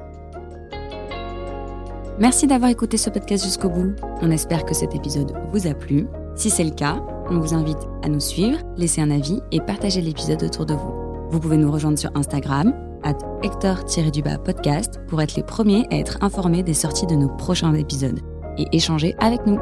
Merci 2.18 2.46
d'avoir 2.46 2.70
écouté 2.70 2.96
ce 2.96 3.10
podcast 3.10 3.44
jusqu'au 3.44 3.70
bout. 3.70 3.94
On 4.20 4.30
espère 4.30 4.64
que 4.64 4.74
cet 4.74 4.94
épisode 4.94 5.32
vous 5.52 5.66
a 5.66 5.74
plu. 5.74 6.06
Si 6.34 6.50
c'est 6.50 6.64
le 6.64 6.70
cas, 6.70 7.02
on 7.30 7.38
vous 7.38 7.54
invite 7.54 7.78
à 8.02 8.08
nous 8.08 8.20
suivre, 8.20 8.58
laisser 8.76 9.00
un 9.00 9.10
avis 9.10 9.40
et 9.52 9.60
partager 9.60 10.00
l'épisode 10.00 10.42
autour 10.42 10.66
de 10.66 10.74
vous. 10.74 10.92
Vous 11.30 11.38
pouvez 11.38 11.56
nous 11.56 11.70
rejoindre 11.70 11.98
sur 11.98 12.10
Instagram, 12.16 12.74
at 13.02 13.16
Hector-podcast, 13.42 15.00
pour 15.08 15.20
être 15.22 15.36
les 15.36 15.42
premiers 15.42 15.86
à 15.90 15.96
être 15.96 16.18
informés 16.20 16.62
des 16.62 16.74
sorties 16.74 17.06
de 17.06 17.14
nos 17.14 17.28
prochains 17.28 17.74
épisodes 17.74 18.20
et 18.58 18.66
échanger 18.72 19.14
avec 19.18 19.46
nous. 19.46 19.58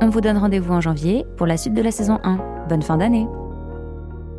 On 0.00 0.08
vous 0.08 0.20
donne 0.20 0.38
rendez-vous 0.38 0.72
en 0.72 0.80
janvier 0.80 1.24
pour 1.36 1.46
la 1.46 1.56
suite 1.56 1.74
de 1.74 1.82
la 1.82 1.90
saison 1.90 2.18
1. 2.24 2.66
Bonne 2.68 2.82
fin 2.82 2.96
d'année 2.96 3.26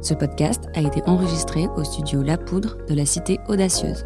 Ce 0.02 0.14
podcast 0.14 0.66
a 0.76 0.82
été 0.82 1.02
enregistré 1.06 1.68
au 1.76 1.84
studio 1.84 2.22
La 2.22 2.38
Poudre 2.38 2.78
de 2.88 2.96
la 2.96 3.06
Cité 3.06 3.40
Audacieuse. 3.48 4.06